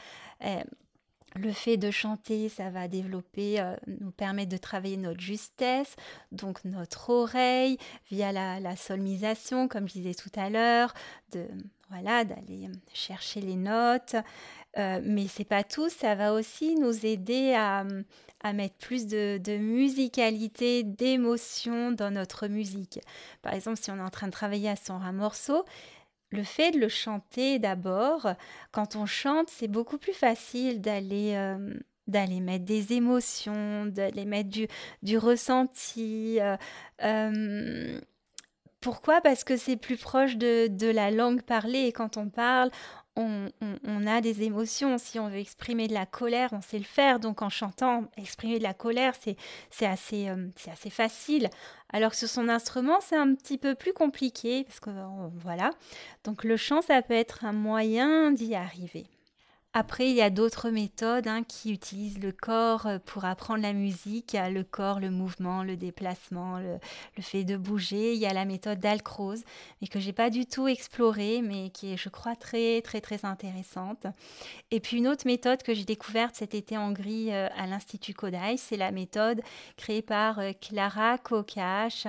Le 1.37 1.53
fait 1.53 1.77
de 1.77 1.91
chanter, 1.91 2.49
ça 2.49 2.71
va 2.71 2.89
développer, 2.89 3.61
euh, 3.61 3.77
nous 3.87 4.11
permettre 4.11 4.51
de 4.51 4.57
travailler 4.57 4.97
notre 4.97 5.21
justesse, 5.21 5.95
donc 6.33 6.65
notre 6.65 7.11
oreille 7.11 7.77
via 8.11 8.33
la, 8.33 8.59
la 8.61 8.77
solmisation, 8.77 9.69
comme 9.69 9.87
je 9.87 9.93
disais 9.93 10.15
tout 10.15 10.33
à 10.35 10.49
l'heure, 10.49 10.95
de 11.33 11.47
voilà, 11.91 12.25
d'aller 12.25 12.69
chercher 12.93 13.41
les 13.41 13.57
notes. 13.57 14.17
Euh, 14.79 15.01
mais 15.03 15.27
c'est 15.27 15.45
pas 15.45 15.65
tout, 15.65 15.89
ça 15.89 16.15
va 16.15 16.33
aussi 16.33 16.77
nous 16.77 17.07
aider 17.07 17.55
à, 17.55 17.85
mettre 18.53 18.77
plus 18.77 19.07
de, 19.07 19.57
musicalité, 19.57 20.85
d'émotion 20.85 21.91
dans 21.93 22.11
notre 22.11 22.47
musique. 22.47 23.01
Par 23.43 23.55
exemple, 23.55 23.79
si 23.81 23.91
on 23.91 23.97
est 23.97 24.03
en 24.03 24.11
train 24.11 24.27
de 24.29 24.33
travailler 24.33 24.69
à 24.69 24.77
son 24.77 24.95
un 24.95 25.13
morceau, 25.13 25.65
le 26.31 26.45
fait 26.45 26.71
de 26.73 26.79
le 26.79 26.89
chanter 26.89 27.59
d'abord, 27.59 28.29
quand 28.71 28.97
on 28.97 29.07
chante, 29.07 29.49
c'est 29.49 29.69
beaucoup 29.69 29.99
plus 29.99 30.13
facile 30.13 30.81
d'aller 30.81 31.33
euh, 31.35 31.75
d'aller 32.07 32.41
mettre 32.41 32.65
des 32.65 32.95
émotions, 32.95 33.87
d'aller 33.87 34.25
mettre 34.25 34.51
du, 35.03 35.19
ressenti. 35.19 36.39
Euh, 37.03 38.01
pourquoi? 38.81 39.21
Parce 39.21 39.45
que 39.45 39.57
c'est 39.57 39.77
plus 39.77 39.97
proche 39.97 40.37
de, 40.37 40.69
de, 40.69 40.89
la 40.89 41.11
langue 41.11 41.43
parlée 41.43 41.87
et 41.87 41.93
quand 41.93 42.17
on 42.17 42.29
parle, 42.29 42.71
on, 43.17 43.51
on, 43.85 44.07
a 44.07 44.21
des 44.21 44.45
émotions. 44.45 44.97
Si 44.99 45.19
on 45.19 45.29
veut 45.29 45.39
exprimer 45.39 45.89
de 45.89 45.95
la 45.95 46.07
colère, 46.07 46.51
on 46.53 46.61
sait 46.61 46.79
le 46.79 46.85
faire. 46.85 47.19
Donc 47.19 47.43
en 47.43 47.49
chantant, 47.49 48.05
exprimer 48.17 48.59
de 48.59 48.63
la 48.63 48.75
colère, 48.75 49.15
c'est 49.71 49.87
assez, 49.87 50.29
euh, 50.29 50.49
assez 50.71 50.91
facile. 50.91 51.51
Alors 51.93 52.13
que 52.13 52.17
sur 52.17 52.29
son 52.29 52.49
instrument, 52.49 53.01
c'est 53.01 53.17
un 53.17 53.35
petit 53.35 53.59
peu 53.59 53.75
plus 53.75 53.93
compliqué. 53.93 54.63
Parce 54.65 54.79
que 54.79 54.91
voilà. 55.35 55.71
Donc 56.23 56.45
le 56.45 56.57
chant, 56.57 56.81
ça 56.81 57.03
peut 57.03 57.15
être 57.15 57.45
un 57.45 57.53
moyen 57.53 58.31
d'y 58.31 58.55
arriver. 58.55 59.07
Après, 59.75 60.09
il 60.09 60.17
y 60.17 60.23
a 60.23 60.31
d'autres 60.31 60.71
méthodes 60.71 61.29
hein, 61.29 61.43
qui 61.45 61.71
utilisent 61.71 62.19
le 62.19 62.33
corps 62.33 62.87
euh, 62.87 62.99
pour 63.05 63.27
apprendre 63.27 63.63
la 63.63 63.75
musique. 63.75 64.35
le 64.35 64.63
corps, 64.63 64.99
le 64.99 65.11
mouvement, 65.11 65.63
le 65.63 65.77
déplacement, 65.77 66.59
le, 66.59 66.79
fait 67.21 67.45
de 67.45 67.57
bouger. 67.57 68.15
Il 68.15 68.19
y 68.19 68.27
a 68.27 68.33
la 68.33 68.47
méthode 68.47 68.81
d'Alcrose, 68.81 69.45
mais 69.81 69.89
que 69.89 70.01
j'ai 70.01 70.15
pas 70.15 70.31
du 70.31 70.47
tout 70.47 70.69
explorée, 70.69 71.43
mais 71.43 71.69
qui 71.71 71.93
est, 71.93 71.97
je 71.99 72.09
crois, 72.09 72.35
très, 72.35 72.81
très, 72.81 73.03
très 73.03 73.27
intéressante. 73.27 74.07
Et 74.71 74.81
puis 74.81 74.97
une 74.97 75.07
autre 75.07 75.27
méthode 75.27 75.63
que 75.63 75.75
j'ai 75.75 75.85
découverte 75.85 76.35
cet 76.35 76.55
été 76.55 76.79
en 76.79 76.93
gris 76.93 77.33
euh, 77.33 77.49
à 77.55 77.67
l'Institut 77.67 78.15
Kodai, 78.15 78.57
c'est 78.57 78.79
la 78.79 78.91
méthode 78.91 79.43
créée 79.77 80.03
par 80.03 80.39
euh, 80.39 80.53
Clara 80.61 81.19
Kokash 81.19 82.07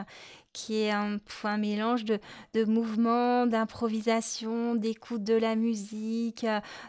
qui 0.53 0.81
est 0.81 0.91
un, 0.91 1.19
mélange 1.57 2.05
de, 2.05 2.19
mouvements, 2.65 3.45
d'improvisation, 3.45 4.75
d'écoute 4.75 5.23
de 5.23 5.35
la 5.35 5.55
musique, 5.55 6.45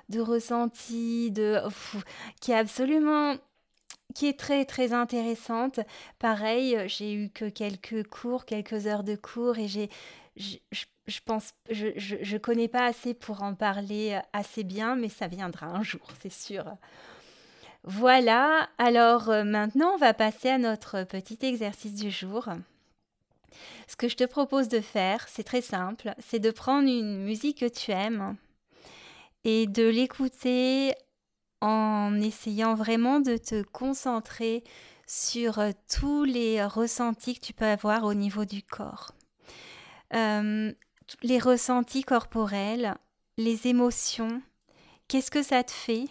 de 0.08 0.20
ressenti, 0.20 1.30
de, 1.30 1.58
qui 2.40 2.52
est 2.52 2.56
absolument 2.56 3.36
qui 4.14 4.26
est 4.26 4.38
très 4.38 4.64
très 4.64 4.92
intéressante. 4.92 5.80
Pareil, 6.18 6.76
j'ai 6.88 7.14
eu 7.14 7.30
que 7.30 7.48
quelques 7.48 8.06
cours, 8.08 8.44
quelques 8.44 8.86
heures 8.86 9.04
de 9.04 9.14
cours 9.14 9.58
et 9.58 9.68
j'ai 9.68 9.88
je, 10.36 10.56
je, 11.06 11.20
pense 11.24 11.52
je, 11.70 12.36
connais 12.36 12.68
pas 12.68 12.86
assez 12.86 13.14
pour 13.14 13.42
en 13.42 13.54
parler 13.54 14.18
assez 14.32 14.64
bien, 14.64 14.96
mais 14.96 15.08
ça 15.08 15.26
viendra 15.26 15.66
un 15.66 15.82
jour, 15.82 16.06
c'est 16.22 16.32
sûr. 16.32 16.64
Voilà, 17.84 18.68
alors 18.78 19.30
euh, 19.30 19.42
maintenant 19.42 19.94
on 19.94 19.96
va 19.96 20.12
passer 20.12 20.50
à 20.50 20.58
notre 20.58 21.04
petit 21.04 21.38
exercice 21.42 21.94
du 21.94 22.10
jour. 22.10 22.48
Ce 23.88 23.96
que 23.96 24.08
je 24.08 24.16
te 24.16 24.24
propose 24.24 24.68
de 24.68 24.80
faire, 24.80 25.26
c'est 25.28 25.44
très 25.44 25.62
simple, 25.62 26.14
c'est 26.18 26.38
de 26.38 26.50
prendre 26.50 26.88
une 26.88 27.24
musique 27.24 27.60
que 27.60 27.68
tu 27.68 27.90
aimes 27.90 28.36
et 29.44 29.66
de 29.66 29.86
l'écouter 29.86 30.94
en 31.60 32.20
essayant 32.20 32.74
vraiment 32.74 33.20
de 33.20 33.36
te 33.36 33.62
concentrer 33.62 34.64
sur 35.06 35.58
euh, 35.58 35.72
tous 35.92 36.24
les 36.24 36.64
ressentis 36.64 37.34
que 37.34 37.44
tu 37.44 37.52
peux 37.52 37.66
avoir 37.66 38.04
au 38.04 38.14
niveau 38.14 38.44
du 38.44 38.62
corps. 38.62 39.12
Euh, 40.14 40.72
les 41.22 41.38
ressentis 41.38 42.04
corporels, 42.04 42.94
les 43.36 43.66
émotions, 43.66 44.40
qu'est-ce 45.08 45.30
que 45.30 45.42
ça 45.42 45.64
te 45.64 45.72
fait? 45.72 46.06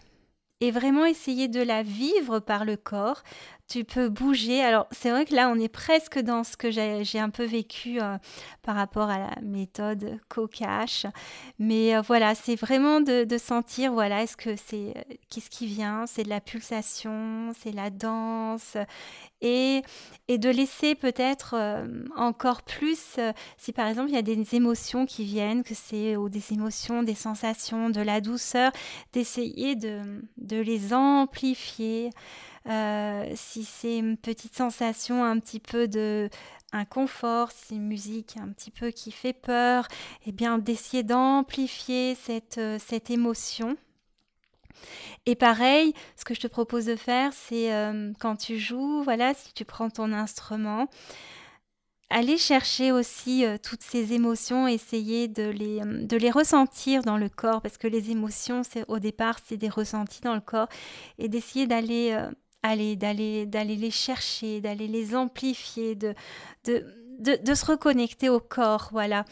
Et 0.62 0.72
vraiment 0.72 1.06
essayer 1.06 1.48
de 1.48 1.62
la 1.62 1.84
vivre 1.84 2.40
par 2.40 2.66
le 2.66 2.76
corps 2.76 3.24
tu 3.70 3.84
peux 3.84 4.10
bouger. 4.10 4.64
Alors, 4.64 4.88
c'est 4.92 5.12
vrai 5.12 5.26
que 5.26 5.36
là, 5.36 5.48
on 5.50 5.60
est 5.60 5.70
presque 5.70 6.18
dans 6.20 6.44
ce 6.44 6.58
que 6.58 6.72
j'ai 6.72 7.20
un 7.20 7.30
peu 7.30 7.46
vécu 7.46 8.02
euh, 8.02 8.18
par 8.64 8.76
rapport 8.76 9.10
à 9.10 9.20
la 9.20 9.36
méthode 9.44 10.20
Kokash. 10.28 11.06
Mais 11.60 11.96
euh, 11.96 12.02
voilà, 12.02 12.34
c'est 12.34 12.56
vraiment 12.56 13.00
de, 13.00 13.28
sentir, 13.38 13.94
voilà, 13.94 14.24
est-ce 14.24 14.36
que 14.36 14.56
c'est, 14.56 14.94
euh, 14.98 15.14
qu'est-ce 15.30 15.52
qui 15.52 15.68
vient? 15.68 16.06
C'est 16.08 16.24
de 16.24 16.30
la 16.30 16.42
pulsation, 16.42 17.52
c'est 17.60 17.72
la 17.72 17.92
danse. 17.92 18.76
Et, 19.42 19.84
et 20.28 20.38
de 20.40 20.50
laisser 20.50 20.96
peut-être 20.96 21.56
encore 22.18 22.62
plus, 22.62 23.18
si 23.58 23.72
par 23.72 23.88
exemple 23.88 24.10
il 24.10 24.16
y 24.16 24.18
a 24.18 24.22
des 24.22 24.54
émotions 24.54 25.06
qui 25.06 25.24
viennent, 25.24 25.64
que 25.64 25.76
c'est 25.76 26.18
ou 26.18 26.28
des 26.28 26.52
émotions, 26.52 27.04
des 27.04 27.16
sensations, 27.16 27.90
de 27.90 28.02
la 28.02 28.20
douceur, 28.20 28.74
d'essayer 29.14 29.78
de, 29.78 30.02
de 30.40 30.60
les 30.60 30.94
amplifier. 30.94 32.10
Euh, 32.68 33.32
si 33.36 33.64
c'est 33.64 33.98
une 33.98 34.18
petite 34.18 34.56
sensation 34.56 35.24
un 35.24 35.40
petit 35.40 35.60
peu 35.60 35.88
de 35.88 36.30
inconfort, 36.72 37.52
si 37.52 37.76
une 37.76 37.88
musique 37.88 38.36
un 38.40 38.50
petit 38.50 38.70
peu 38.70 38.92
qui 38.92 39.12
fait 39.12 39.34
peur, 39.34 39.88
eh 40.26 40.32
bien 40.32 40.58
d'essayer 40.58 41.04
d'amplifier 41.04 42.16
cette, 42.16 42.58
euh, 42.58 42.78
cette 42.80 43.10
émotion. 43.10 43.76
Et 45.26 45.36
pareil, 45.36 45.94
ce 46.16 46.26
que 46.26 46.34
je 46.34 46.42
te 46.42 46.48
propose 46.48 46.86
de 46.86 46.96
faire, 46.96 47.34
c'est 47.34 47.74
euh, 47.74 48.12
quand 48.20 48.36
tu 48.36 48.60
joues, 48.60 49.04
voilà, 49.04 49.34
si 49.34 49.54
tu 49.54 49.66
prends 49.66 49.90
ton 49.90 50.14
instrument, 50.14 50.88
aller 52.10 52.38
chercher 52.38 52.92
aussi 52.92 53.46
toutes 53.62 53.84
ces 53.84 54.14
émotions, 54.14 54.68
essayer 54.68 55.28
de 55.28 55.44
les, 55.44 55.82
de 55.82 56.18
les 56.18 56.32
ressentir 56.32 57.04
dans 57.04 57.18
le 57.18 57.30
corps, 57.30 57.62
parce 57.62 57.78
que 57.78 57.88
les 57.88 58.10
émotions, 58.10 58.64
c'est 58.64 58.84
au 58.88 58.98
départ, 58.98 59.38
c'est 59.46 59.58
des 59.58 59.70
ressentis 59.70 60.22
dans 60.22 60.34
le 60.34 60.42
corps, 60.42 60.70
et 61.20 61.30
d'essayer 61.30 61.68
d'aller 61.68 62.18
aller, 62.64 62.96
d'aller, 62.96 63.46
d'aller 63.46 63.76
les 63.76 63.92
chercher, 63.92 64.62
d'aller 64.62 64.88
les 64.88 65.16
amplifier, 65.16 65.96
de, 65.96 66.14
de, 66.66 66.86
de, 67.20 67.54
se 67.54 67.66
reconnecter 67.66 68.30
au 68.30 68.40
corps, 68.40 68.90
voilà. 68.92 69.26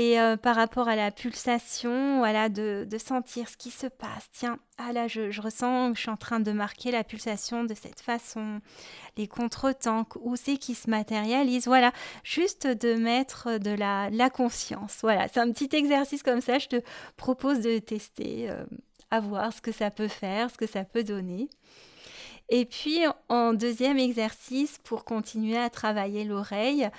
Et 0.00 0.20
euh, 0.20 0.36
par 0.36 0.54
rapport 0.54 0.86
à 0.86 0.94
la 0.94 1.10
pulsation, 1.10 2.18
voilà, 2.18 2.48
de, 2.48 2.86
de, 2.88 2.98
sentir 2.98 3.48
ce 3.48 3.56
qui 3.56 3.70
se 3.72 3.88
passe. 3.88 4.28
Tiens, 4.30 4.60
ah 4.76 4.92
là, 4.92 5.08
je, 5.08 5.32
je, 5.32 5.42
ressens 5.42 5.92
je 5.94 6.00
suis 6.02 6.10
en 6.10 6.16
train 6.16 6.38
de 6.38 6.52
marquer 6.52 6.92
la 6.92 7.02
pulsation 7.02 7.64
de 7.64 7.74
cette 7.74 8.00
façon. 8.00 8.60
Les 9.16 9.26
contretemps, 9.26 10.06
où 10.20 10.36
c'est 10.36 10.56
qui 10.56 10.76
se 10.76 10.88
matérialise. 10.88 11.66
Voilà, 11.66 11.90
juste 12.22 12.68
de 12.68 12.94
mettre 12.94 13.58
de 13.58 13.70
la, 13.70 14.08
la 14.10 14.30
conscience. 14.30 14.98
Voilà, 15.02 15.26
c'est 15.26 15.40
un 15.40 15.50
petit 15.50 15.74
exercice 15.74 16.22
comme 16.22 16.40
ça. 16.40 16.60
Je 16.60 16.68
te 16.68 16.82
propose 17.16 17.58
de 17.58 17.80
tester, 17.80 18.48
euh, 18.50 18.64
à 19.10 19.18
voir 19.18 19.52
ce 19.52 19.60
que 19.60 19.72
ça 19.72 19.90
peut 19.90 20.06
faire, 20.06 20.48
ce 20.48 20.58
que 20.58 20.68
ça 20.68 20.84
peut 20.84 21.02
donner. 21.02 21.48
Et 22.50 22.64
puis 22.64 23.00
en 23.28 23.52
deuxième 23.52 23.98
exercice, 23.98 24.78
pour 24.84 25.04
continuer 25.04 25.58
à 25.58 25.70
travailler 25.70 26.24
l'oreille, 26.24 26.90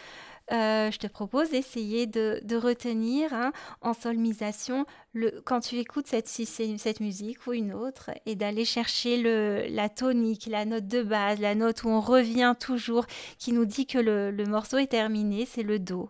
euh, 0.51 0.89
je 0.89 0.98
te 0.98 1.06
propose 1.06 1.51
d'essayer 1.51 2.08
de, 2.08 2.56
retenir 2.56 3.34
hein, 3.34 3.51
en 3.82 3.94
solmisation 3.94 4.86
le, 5.13 5.41
quand 5.46 5.60
tu 5.60 5.75
écoutes 5.75 6.08
cette, 6.08 7.00
musique 7.00 7.46
ou 7.46 7.53
une 7.53 7.74
autre 7.74 8.10
et 8.25 8.36
d'aller 8.36 8.65
chercher 8.65 9.70
la 9.70 9.89
tonique, 9.89 10.48
la 10.48 10.65
note 10.65 10.88
de 10.88 11.03
base, 11.03 11.39
la 11.39 11.53
note 11.53 11.84
où 11.84 11.89
on 11.89 12.01
revient 12.01 12.56
toujours, 12.60 13.06
qui 13.38 13.53
nous 13.53 13.65
dit 13.65 13.86
que 13.86 14.00
le, 14.00 14.46
morceau 14.46 14.77
est 14.77 14.88
terminé, 14.88 15.46
c'est 15.46 15.63
le 15.63 15.77
Do. 15.77 16.10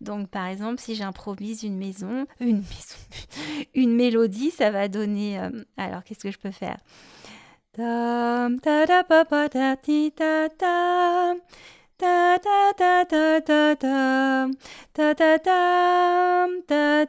Donc 0.00 0.28
par 0.28 0.46
exemple, 0.46 0.80
si 0.80 0.94
j'improvise 0.94 1.62
une 1.62 1.76
maison, 1.76 2.26
une 2.40 2.58
maison, 2.58 2.96
une 3.74 3.94
mélodie, 3.94 4.50
ça 4.50 4.70
va 4.70 4.88
donner. 4.88 5.38
Euh, 5.38 5.50
alors 5.76 6.02
qu'est-ce 6.02 6.20
que 6.20 6.30
je 6.30 6.38
peux 6.38 6.50
faire? 6.50 6.78
dum 7.76 8.56
da 8.64 8.86
da 8.86 9.02
ba 9.08 9.20
ba 9.30 9.48
da 9.48 9.76
ti 9.76 10.10
da 10.16 10.48
dum. 10.60 11.42
Da 11.98 12.38
da 12.38 12.72
da 12.78 13.04
da 13.04 13.40
da 13.40 13.74
da 13.74 14.48
da 15.14 15.24
da 16.68 17.06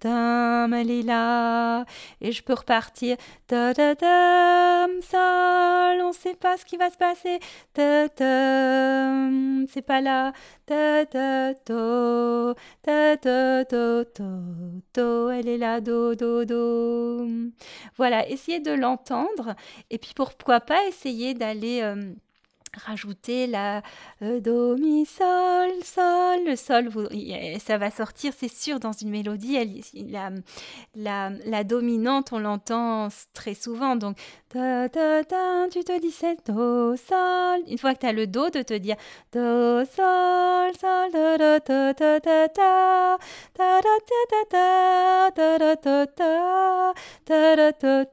da 0.00 0.66
elle 0.78 0.90
est 0.90 1.02
là 1.02 1.84
et 2.20 2.32
je 2.32 2.42
peux 2.42 2.54
repartir. 2.54 3.16
Da 3.48 3.72
da 3.72 3.94
da 3.94 4.86
sol 5.02 6.00
on 6.02 6.12
sait 6.12 6.34
pas 6.34 6.56
ce 6.56 6.64
qui 6.64 6.76
va 6.76 6.90
se 6.90 6.96
passer. 6.96 7.38
Da 7.74 8.08
da 8.08 9.28
c'est 9.72 9.82
pas 9.82 10.00
là. 10.00 10.32
Da 10.66 11.04
da 11.04 11.54
do 11.66 12.54
da 12.84 13.16
da 13.16 13.64
do 13.64 14.04
do 14.16 14.82
do 14.94 15.30
elle 15.30 15.48
est 15.48 15.58
là 15.58 15.80
do 15.80 16.14
do 16.14 16.44
do. 16.44 17.26
Voilà 17.96 18.28
essayez 18.28 18.60
de 18.60 18.72
l'entendre. 18.72 19.54
Et 19.90 19.98
puis 19.98 20.12
pourquoi 20.14 20.60
pas 20.60 20.84
essayer 20.86 21.34
d'aller 21.34 21.82
rajouter 22.74 23.46
la 23.46 23.82
euh, 24.22 24.40
do 24.40 24.76
mi 24.76 25.06
sol 25.06 25.70
sol 25.84 26.44
le 26.44 26.56
sol 26.56 26.90
ça 27.58 27.78
va 27.78 27.90
sortir 27.90 28.32
c'est 28.36 28.52
sûr 28.52 28.80
dans 28.80 28.92
une 28.92 29.10
mélodie 29.10 29.58
la, 30.94 31.64
dominante 31.64 32.32
on 32.32 32.38
l'entend 32.38 33.08
très 33.34 33.54
souvent 33.54 33.96
donc 33.96 34.16
tu 34.50 34.58
te 34.58 36.00
dis 36.00 36.10
c'est 36.10 36.36
do 36.46 36.96
sol 36.96 37.60
une 37.66 37.78
fois 37.78 37.94
que 37.94 38.00
tu 38.00 38.06
as 38.06 38.12
le 38.12 38.26
do 38.26 38.50
de 38.50 38.62
te 38.62 38.74
dire 38.74 38.96
do 39.32 39.84
sol 39.84 40.72
sol 40.78 41.10
da 41.12 41.36
da 41.38 41.60
ta 41.60 41.94
ta 41.94 42.20
ta 42.20 42.48
ta 42.48 43.18
ta 43.54 43.80
ta 43.80 43.96
ta 44.00 44.56
ta 47.24 47.72
ta 47.72 48.04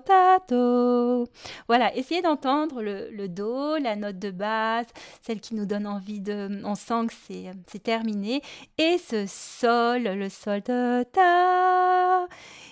ta 0.00 0.38
ta 0.40 1.24
voilà 1.68 1.94
essayez 1.96 2.22
d'entendre 2.22 2.82
le, 2.82 3.10
le 3.10 3.28
do 3.28 3.67
la 3.76 3.96
note 3.96 4.18
de 4.18 4.30
basse, 4.30 4.86
celle 5.22 5.40
qui 5.40 5.54
nous 5.54 5.66
donne 5.66 5.86
envie 5.86 6.20
de... 6.20 6.60
On 6.64 6.74
sent 6.74 7.06
que 7.08 7.14
c'est 7.66 7.82
terminé. 7.82 8.42
Et 8.78 8.98
ce 8.98 9.26
sol, 9.26 10.02
le 10.02 10.28
sol 10.28 10.60
de 10.62 11.04
ta... 11.12 12.26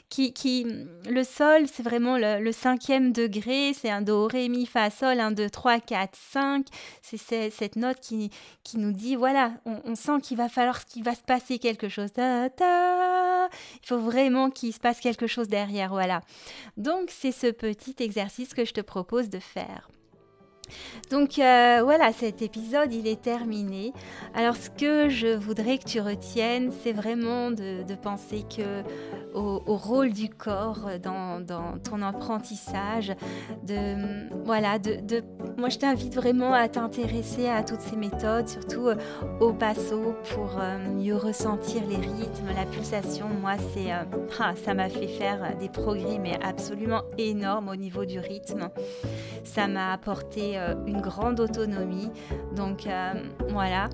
Qui, 0.09 0.33
qui, 0.33 0.65
le 1.11 1.25
sol, 1.25 1.67
c'est 1.67 1.83
vraiment 1.83 2.17
le, 2.17 2.53
cinquième 2.53 3.13
degré, 3.13 3.73
c'est 3.75 3.91
un 3.91 4.03
do, 4.03 4.29
ré, 4.29 4.49
mi, 4.49 4.65
fa, 4.65 4.89
sol, 4.89 5.19
1, 5.19 5.33
2, 5.33 5.51
3, 5.51 5.81
4, 5.81 6.17
5. 6.17 6.67
C'est 7.03 7.51
cette 7.51 7.75
note 7.75 7.99
qui, 8.01 8.31
qui 8.63 8.79
nous 8.79 8.93
dit, 8.93 9.17
voilà, 9.17 9.55
on, 9.65 9.97
sent 9.97 10.21
qu'il 10.23 10.37
va 10.37 10.49
falloir 10.49 10.85
qu'il 10.85 11.03
va 11.03 11.17
se 11.17 11.23
passer 11.23 11.59
quelque 11.59 11.89
chose. 11.89 12.13
Ta, 12.13 12.49
ta. 12.51 13.49
Il 13.83 13.87
faut 13.87 13.99
vraiment 13.99 14.49
qu'il 14.51 14.73
se 14.73 14.79
passe 14.79 15.01
quelque 15.01 15.27
chose 15.27 15.49
derrière, 15.49 15.91
voilà. 15.91 16.21
Donc, 16.77 17.11
c'est 17.11 17.33
ce 17.33 17.49
petit 17.49 17.97
exercice 17.99 18.55
que 18.55 18.65
je 18.65 18.73
te 18.73 18.81
propose 18.81 19.29
de 19.29 19.41
faire. 19.41 19.91
Donc 21.11 21.39
euh, 21.39 21.81
voilà, 21.85 22.13
cet 22.13 22.43
épisode, 22.43 22.93
il 22.93 23.07
est 23.07 23.21
terminé. 23.21 23.93
Alors 24.35 24.57
ce 24.57 24.71
que 24.71 25.09
je 25.09 25.29
voudrais 25.29 25.79
que 25.79 25.85
tu 25.85 26.01
retiennes, 26.01 26.73
c'est 26.83 26.93
vraiment 26.93 27.51
de, 27.51 27.85
penser 28.03 28.45
que 28.45 28.83
au, 29.35 29.77
rôle 29.77 30.13
du 30.13 30.29
corps 30.29 30.89
dans, 31.03 31.45
ton 31.83 32.03
apprentissage, 32.03 33.15
de 33.65 34.29
voilà, 34.45 34.79
de, 34.79 35.23
moi 35.57 35.69
je 35.69 35.79
t'invite 35.79 36.15
vraiment 36.15 36.53
à 36.53 36.69
t'intéresser 36.69 37.49
à 37.49 37.63
toutes 37.63 37.81
ces 37.81 37.97
méthodes, 37.97 38.49
surtout 38.49 38.89
euh, 38.89 38.97
au 39.41 39.53
basso 39.53 40.15
pour 40.35 40.59
euh, 40.59 40.79
mieux 40.95 41.17
ressentir 41.17 41.83
les 41.89 41.97
rythmes, 41.97 42.49
la 42.55 42.65
pulsation. 42.67 43.29
Moi, 43.41 43.57
c'est 43.73 43.91
ah, 44.39 44.55
ça 44.65 44.75
m'a 44.75 44.89
fait 44.89 45.09
faire 45.09 45.57
des 45.59 45.69
progrès 45.69 46.19
mais 46.19 46.39
absolument 46.43 47.03
énormes 47.19 47.69
au 47.69 47.77
niveau 47.77 48.05
du 48.05 48.19
rythme. 48.19 48.69
Ça 49.45 49.67
m'a 49.69 49.93
apporté 49.93 50.59
euh, 50.59 50.75
une 50.87 51.01
grande 51.01 51.41
autonomie. 51.41 52.11
Donc 52.55 52.87
euh, 52.87 53.13
voilà. 53.49 53.89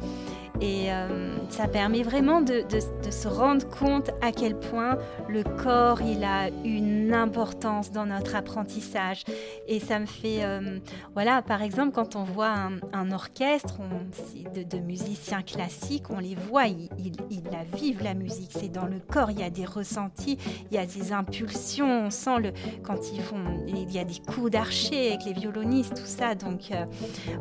Et 0.63 0.93
euh, 0.93 1.35
ça 1.51 1.67
permet 1.67 2.05
vraiment 2.05 2.41
de, 2.41 2.65
se 3.11 3.27
rendre 3.27 3.69
compte 3.69 4.11
à 4.23 4.31
quel 4.31 4.57
point 4.57 4.97
le 5.29 5.43
corps, 5.43 6.01
il 6.01 6.23
a 6.23 6.51
une 6.65 7.13
importance 7.13 7.91
dans 7.91 8.07
notre 8.07 8.37
apprentissage. 8.37 9.25
Et 9.67 9.81
ça 9.81 9.99
me 9.99 10.07
fait, 10.07 10.41
voilà, 11.15 11.43
par 11.43 11.63
exemple, 11.63 11.93
quand 11.93 12.15
on 12.15 12.23
voit 12.23 12.55
un, 12.93 13.11
orchestre 13.11 13.81
de, 14.55 14.79
musiciens 14.79 15.43
classiques, 15.43 16.11
on 16.11 16.21
les 16.21 16.37
voit, 16.37 16.67
ils, 16.69 16.89
la 17.51 17.65
vivent, 17.77 18.03
la 18.03 18.15
musique. 18.15 18.51
C'est 18.53 18.71
dans 18.71 18.87
le 18.87 19.01
corps, 19.01 19.31
il 19.31 19.41
y 19.41 19.43
a 19.43 19.51
des 19.51 19.65
ressentis, 19.65 20.39
il 20.71 20.77
y 20.77 20.79
a 20.79 20.87
des 20.87 21.13
impulsions, 21.13 22.07
on 22.07 22.11
sent 22.11 22.39
le, 22.39 22.53
quand 22.83 23.13
ils 23.13 23.21
font, 23.21 23.43
il 23.67 23.91
y 23.91 23.99
a 23.99 24.05
des 24.05 24.21
coups 24.21 24.53
d'archer 24.53 25.09
avec 25.09 25.25
les 25.25 25.33
violonistes, 25.33 25.97
tout 25.97 26.07
ça. 26.07 26.35
Donc, 26.35 26.71
euh, 26.71 26.85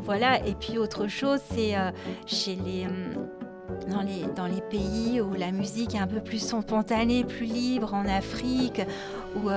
voilà, 0.02 0.46
et 0.46 0.56
puis 0.56 0.78
autre 0.78 1.08
chose, 1.08 1.40
c'est 1.54 1.78
euh, 1.78 1.92
chez 2.26 2.56
les... 2.56 2.88
Euh, 3.18 3.90
dans 3.90 4.02
les, 4.02 4.26
dans 4.36 4.48
les, 4.48 4.62
pays 4.62 5.22
où 5.22 5.34
la 5.34 5.52
musique 5.52 5.96
est 5.96 6.00
un 6.00 6.08
peu 6.08 6.20
plus 6.20 6.40
spontanée, 6.40 7.24
plus 7.24 7.46
libre, 7.46 7.94
en 7.94 8.06
Afrique, 8.06 8.82
où 9.36 9.50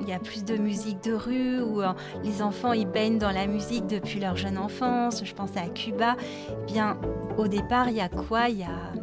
il 0.00 0.08
y 0.08 0.12
a 0.12 0.18
plus 0.20 0.44
de 0.44 0.56
musique 0.56 1.02
de 1.02 1.12
rue, 1.12 1.60
où 1.60 1.82
les 2.22 2.40
enfants 2.40 2.72
ils 2.72 2.86
baignent 2.86 3.18
dans 3.18 3.32
la 3.32 3.46
musique 3.46 3.86
depuis 3.88 4.20
leur 4.20 4.36
jeune 4.36 4.58
enfance, 4.58 5.24
je 5.24 5.34
pense 5.34 5.56
à 5.56 5.66
Cuba, 5.68 6.16
eh 6.20 6.72
bien 6.72 6.96
au 7.36 7.48
départ 7.48 7.88
il 7.88 7.96
y 7.96 8.00
a 8.00 8.08
quoi? 8.08 8.48
Il 8.48 8.60
y 8.60 8.64
a 8.64 9.01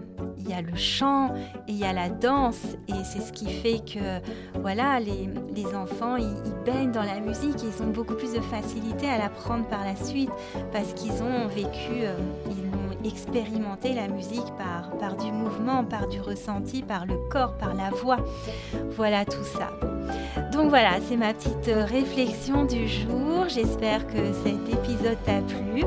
il 0.50 0.56
y 0.56 0.58
a 0.58 0.62
le 0.62 0.76
chant 0.76 1.32
et 1.68 1.72
il 1.72 1.78
y 1.78 1.86
a 1.86 1.94
la 1.94 2.10
danse. 2.10 2.76
Et 2.88 3.04
c'est 3.04 3.22
ce 3.22 3.32
qui 3.32 3.48
fait 3.48 3.80
que 3.80 4.20
voilà, 4.60 5.00
les, 5.00 5.30
enfants, 5.76 6.16
ils, 6.16 6.34
baignent 6.66 6.92
dans 6.92 7.04
la 7.04 7.20
musique 7.20 7.64
et 7.64 7.68
ils 7.68 7.84
ont 7.84 7.92
beaucoup 7.92 8.16
plus 8.16 8.34
de 8.34 8.42
facilité 8.42 9.08
à 9.08 9.18
l'apprendre 9.18 9.66
par 9.68 9.86
la 9.86 9.96
suite 9.96 10.32
parce 10.72 10.94
qu'ils 10.94 11.22
ont 11.22 11.48
vécu, 11.48 12.04
euh, 12.04 12.18
ils 12.50 12.66
ont 12.66 13.08
expérimenté 13.08 13.94
la 13.94 14.08
musique 14.08 14.46
par, 14.58 14.98
par 14.98 15.16
du 15.16 15.32
mouvement, 15.32 15.84
par 15.84 16.08
du 16.08 16.20
ressenti, 16.20 16.82
par 16.82 17.06
le 17.06 17.16
corps, 17.30 17.56
par 17.58 17.76
la 17.76 17.92
voix. 17.92 18.18
Voilà 18.92 19.26
tout 19.26 19.44
ça. 19.44 19.70
Donc 20.52 20.70
voilà, 20.70 20.98
c'est 21.08 21.16
ma 21.16 21.34
petite 21.34 21.70
réflexion 21.90 22.66
du 22.66 22.88
jour. 22.88 23.48
J'espère 23.48 24.08
que 24.08 24.34
cet 24.44 24.68
épisode 24.68 25.18
t'a 25.24 25.42
plu. 25.42 25.84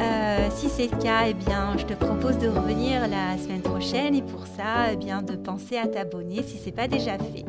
Euh, 0.00 0.48
si 0.50 0.68
c'est 0.68 0.90
le 0.90 0.98
cas, 0.98 1.24
eh 1.28 1.34
bien, 1.34 1.76
je 1.78 1.84
te 1.84 1.94
propose 1.94 2.38
de 2.38 2.48
revenir 2.48 3.08
la 3.08 3.38
semaine 3.38 3.62
prochaine 3.62 4.14
et 4.14 4.22
pour 4.22 4.46
ça, 4.46 4.92
eh 4.92 4.96
bien, 4.96 5.22
de 5.22 5.34
penser 5.34 5.78
à 5.78 5.86
t'abonner 5.86 6.42
si 6.42 6.58
ce 6.58 6.66
n'est 6.66 6.72
pas 6.72 6.88
déjà 6.88 7.18
fait. 7.18 7.44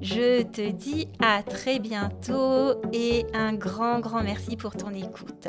Je 0.00 0.42
te 0.42 0.68
dis 0.70 1.08
à 1.20 1.42
très 1.42 1.78
bientôt 1.78 2.80
et 2.92 3.26
un 3.32 3.52
grand, 3.52 4.00
grand 4.00 4.22
merci 4.22 4.56
pour 4.56 4.76
ton 4.76 4.90
écoute. 4.90 5.48